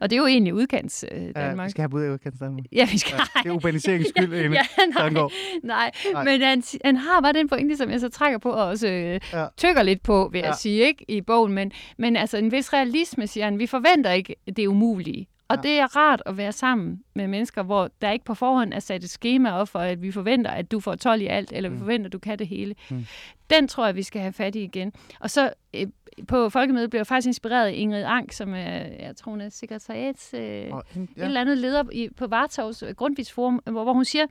[0.00, 1.66] Og det er jo egentlig udkants øh, Ja, Danmark.
[1.66, 2.64] vi skal have af udkants Danmark.
[2.72, 3.14] Ja, vi skal.
[3.36, 4.62] Ja, det er urbaniseringens skyld, ja,
[4.96, 5.30] Sådan nej,
[5.62, 6.24] nej, Nej.
[6.24, 9.20] men han, han har bare den pointe, som jeg så trækker på, og også øh,
[9.32, 9.46] Ja.
[9.56, 10.52] tykker lidt på, vil jeg Ja.
[10.52, 11.52] sige, ikke, i bogen.
[11.52, 15.26] Men, men altså en vis realisme, siger han, vi forventer ikke det umulige.
[15.48, 15.62] Og Ja.
[15.68, 19.04] det er rart at være sammen med mennesker, hvor der ikke på forhånd er sat
[19.04, 21.74] et schema op for, at vi forventer, at du får 12 i alt, eller vi
[21.74, 21.80] Mm.
[21.80, 22.74] forventer, at du kan det hele.
[22.90, 23.06] Mm.
[23.50, 24.92] Den tror jeg, vi skal have fat i igen.
[25.20, 25.86] Og så øh,
[26.28, 28.58] på folkemødet blev jeg faktisk inspireret af Ingrid Ank, som er,
[29.00, 30.34] jeg tror, hun er sekretariats...
[30.34, 31.00] Øh, Og, ja.
[31.00, 34.26] et eller andet leder i, på Vartavs Grundtvigs Forum, hvor, hvor hun siger,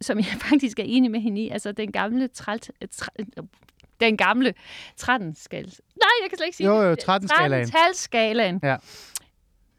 [0.00, 3.08] som jeg faktisk er enig med hende i, altså den gamle trælt, træ,
[4.00, 4.54] den gamle
[4.96, 5.64] 13 skal.
[5.64, 7.08] Nej, jeg kan slet ikke sige Jo, jo, det.
[7.08, 7.64] 13-skalaen.
[7.68, 8.58] 13-talsskalaen.
[8.62, 8.76] Ja.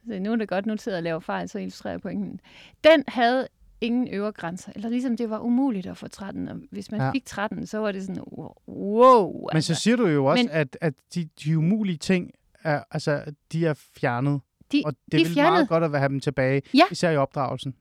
[0.07, 2.39] Så nu er det godt, nu sidder jeg og laver fejl, så illustrerer jeg pointen.
[2.83, 3.47] Den havde
[3.81, 4.71] ingen øvre grænser.
[4.75, 6.47] Eller ligesom det var umuligt at få 13.
[6.47, 7.05] Og hvis man Ja.
[7.05, 7.11] ja.
[7.11, 8.23] fik 13, så var det sådan,
[8.67, 9.47] wow.
[9.53, 12.31] Men så siger du jo også, Men- at, at de, de umulige ting,
[12.63, 14.41] er, altså, de er fjernet.
[14.71, 15.51] de, Og det de er fjernet.
[15.53, 16.83] meget godt at have dem tilbage, Ja.
[16.91, 17.73] især i opdragelsen.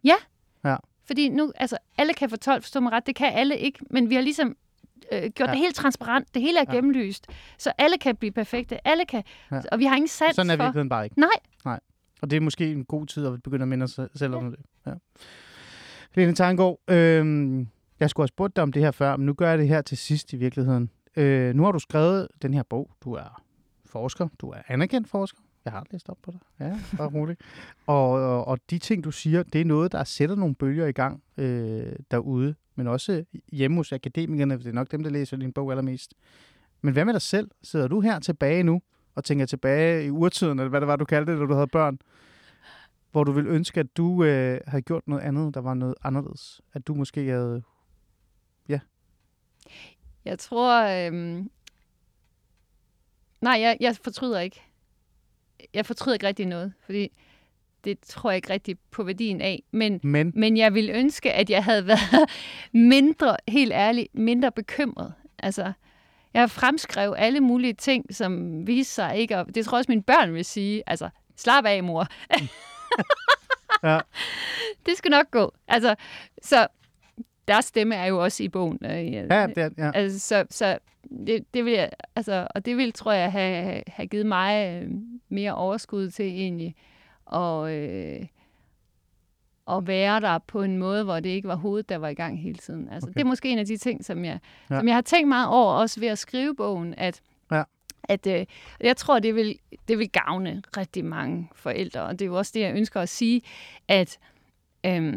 [1.06, 4.10] Fordi nu, altså, alle kan få 12, forstå mig ret, det kan alle ikke, men
[4.10, 4.56] vi har ligesom
[5.12, 5.44] øh, gjort Ja.
[5.46, 5.50] ja.
[5.52, 6.34] det helt transparent.
[6.34, 6.72] Det hele er Ja.
[6.72, 6.76] ja.
[6.76, 7.26] gennemlyst.
[7.58, 8.88] Så alle kan blive perfekte.
[8.88, 9.22] Alle kan.
[9.50, 9.56] Ja.
[9.56, 9.62] Ja.
[9.72, 10.62] Og vi har ingen sans Sådan er for...
[10.64, 11.20] virkeligheden bare ikke.
[11.20, 11.28] Nej,
[12.22, 14.60] Og det er måske en god tid at begynde at minde sig selv om det.
[14.86, 14.92] Ja.
[16.14, 17.66] Lene Tanggaard, øh,
[18.00, 19.82] jeg skulle have spurgt dig om det her før, men nu gør jeg det her
[19.82, 20.90] til sidst i virkeligheden.
[21.16, 22.90] Øh, nu har du skrevet den her bog.
[23.04, 23.42] Du er
[23.86, 24.28] forsker.
[24.38, 25.40] Du er anerkendt forsker.
[25.64, 26.40] Jeg har læst op på dig.
[26.60, 27.40] Ja, bare roligt.
[27.86, 30.92] og, og, og de ting, du siger, det er noget, der sætter nogle bølger i
[30.92, 35.36] gang øh, derude, men også hjemme hos akademikerne, for det er nok dem, der læser
[35.36, 36.14] din bog allermest.
[36.82, 37.50] Men hvad med dig selv?
[37.62, 38.82] Sidder du her tilbage nu
[39.18, 41.66] og tænker tilbage i urtiden, eller hvad det var, du kaldte det, da du havde
[41.66, 41.98] børn,
[43.10, 46.60] hvor du ville ønske, at du øh, havde gjort noget andet, der var noget anderledes?
[46.74, 47.62] At du måske havde...
[50.24, 50.82] jeg tror...
[50.82, 51.50] Øhm...
[53.40, 54.62] Nej, jeg, jeg fortryder ikke.
[55.74, 57.08] Jeg fortryder ikke rigtig noget, fordi
[57.84, 59.62] det tror jeg ikke rigtig på værdien af.
[59.70, 62.30] Men Men, Men jeg ville ønske, at jeg havde været
[62.72, 65.14] mindre, helt ærligt, mindre bekymret.
[65.38, 65.72] Altså,
[66.34, 69.92] jeg har fremskrevet alle mulige ting, som viser sig ikke, og det tror jeg også
[69.92, 72.06] mine børn vil sige, altså, slap af, mor.
[73.82, 73.98] Ja.
[74.86, 75.52] Det skal nok gå.
[75.68, 75.94] Altså,
[76.42, 76.66] så
[77.48, 78.78] deres stemme er jo også i bogen.
[78.84, 79.90] øh, ja, det ja.
[79.94, 80.78] Altså, så, så
[81.26, 84.90] det, det vil jeg, altså, og det vil, tror jeg, have, have givet mig øh,
[85.28, 86.74] mere overskud til egentlig,
[87.24, 88.26] og øh,
[89.70, 92.40] at være der på en måde, hvor det ikke var hovedet, der var i gang
[92.42, 92.88] hele tiden.
[92.92, 93.14] Altså, Okay.
[93.14, 94.38] Det er måske en af de ting, som jeg,
[94.70, 94.78] Ja.
[94.78, 97.20] som jeg har tænkt meget over, også ved at skrive bogen, at,
[97.52, 97.62] Ja.
[98.04, 98.46] at øh,
[98.80, 99.58] jeg tror, det vil,
[99.88, 103.08] det vil gavne rigtig mange forældre, og det er jo også det, jeg ønsker at
[103.08, 103.42] sige,
[103.88, 104.18] at
[104.86, 105.12] øh,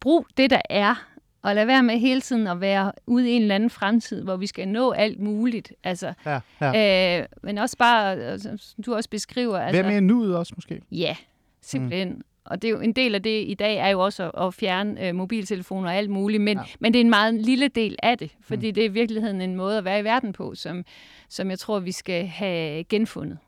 [0.00, 0.94] brug det, der er,
[1.42, 4.36] og lad være med hele tiden at være ude i en eller anden fremtid, hvor
[4.36, 5.72] vi skal nå alt muligt.
[5.84, 7.20] Altså, ja, ja.
[7.20, 9.58] øh, men også bare, altså, som du også beskriver.
[9.58, 10.80] Altså, Altså, Hvem er nuet også, måske?
[10.92, 11.16] Ja,
[11.60, 12.08] simpelthen.
[12.08, 12.20] Mm.
[12.44, 14.54] Og det er jo, en del af det i dag er jo også at, at
[14.54, 16.64] fjerne øh, mobiltelefoner og alt muligt, men, Ja.
[16.80, 18.74] men det er en meget lille del af det, fordi mm.
[18.74, 20.84] det er i virkeligheden en måde at være i verden på, som,
[21.28, 23.38] som jeg tror, vi skal have genfundet.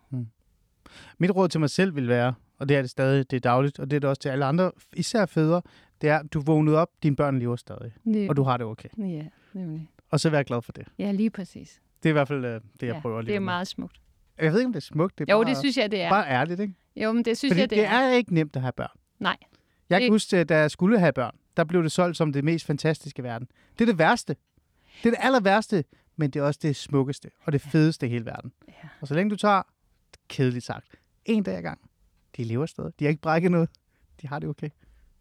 [1.19, 3.79] Mit råd til mig selv vil være, og det er det stadig, det er dagligt,
[3.79, 5.63] og det er det også til alle andre, især fædre,
[6.01, 8.67] det er, at du vågnede op, dine børn lever stadig, Det, og du har det
[8.67, 8.89] okay.
[8.99, 9.23] Ja,
[9.53, 9.89] nemlig.
[10.11, 10.85] Og så vær glad for det.
[10.99, 11.81] Ja, lige præcis.
[12.03, 13.45] Det er i hvert fald øh, det, jeg ja, prøver at det er leve med.
[13.45, 14.01] meget smukt.
[14.41, 15.19] Jeg ved ikke, om det er smukt.
[15.19, 16.09] Det er Jo, bare, det synes jeg, det er.
[16.11, 16.75] bare ærligt, ikke?
[16.97, 18.99] Jo, men det synes Fordi jeg, det, det er ikke nemt at have børn.
[19.19, 19.37] Nej.
[19.91, 22.45] Jeg kan Det- huske, da jeg skulle have børn, der blev det solgt som det
[22.45, 23.49] mest fantastiske i verden.
[23.79, 24.37] Det er det værste.
[25.03, 25.85] Det er det aller værste,
[26.17, 28.53] men det er også det smukkeste og det fedeste i hele verden.
[28.69, 28.89] Ja.
[29.01, 29.63] Og så længe du tager,
[30.29, 30.87] kedeligt sagt,
[31.25, 31.81] en dag ad gang,
[32.37, 32.93] de lever stadig.
[32.99, 33.69] De har ikke brækket noget.
[34.23, 34.69] De har det okay.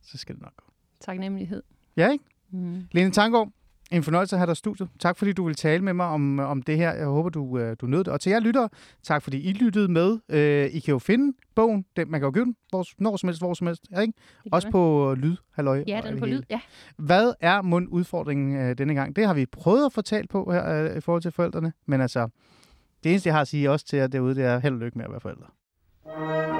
[0.01, 0.63] Så skal det nok gå.
[0.99, 1.63] Taknemmelighed.
[1.97, 2.23] Ja, ikke?
[2.49, 2.87] Mm.
[2.91, 3.49] Lene Tanggaard,
[3.91, 4.89] en fornøjelse at have dig i studiet.
[4.99, 6.93] Tak fordi du vil tale med mig om, om det her.
[6.93, 8.07] Jeg håber, du, øh, du nød det.
[8.07, 8.69] Og til jer lyttere,
[9.03, 10.19] tak fordi I lyttede med.
[10.29, 11.85] Øh, I kan jo finde bogen.
[11.95, 13.83] Den, man kan jo købe den hvor, når som helst, hvor som helst.
[13.91, 14.13] Ja, ikke?
[14.51, 15.35] Også på lyd.
[15.53, 16.41] Halløj, Ja, den på lyd.
[16.49, 16.59] Ja.
[16.97, 19.15] Hvad er mundudfordringen øh, denne gang?
[19.15, 21.73] Det har vi prøvet at fortælle på her øh, i forhold til forældrene.
[21.85, 22.27] Men altså,
[23.03, 24.97] det eneste, jeg har at sige også til jer derude, det er held og lykke
[24.97, 26.54] med at være forældre.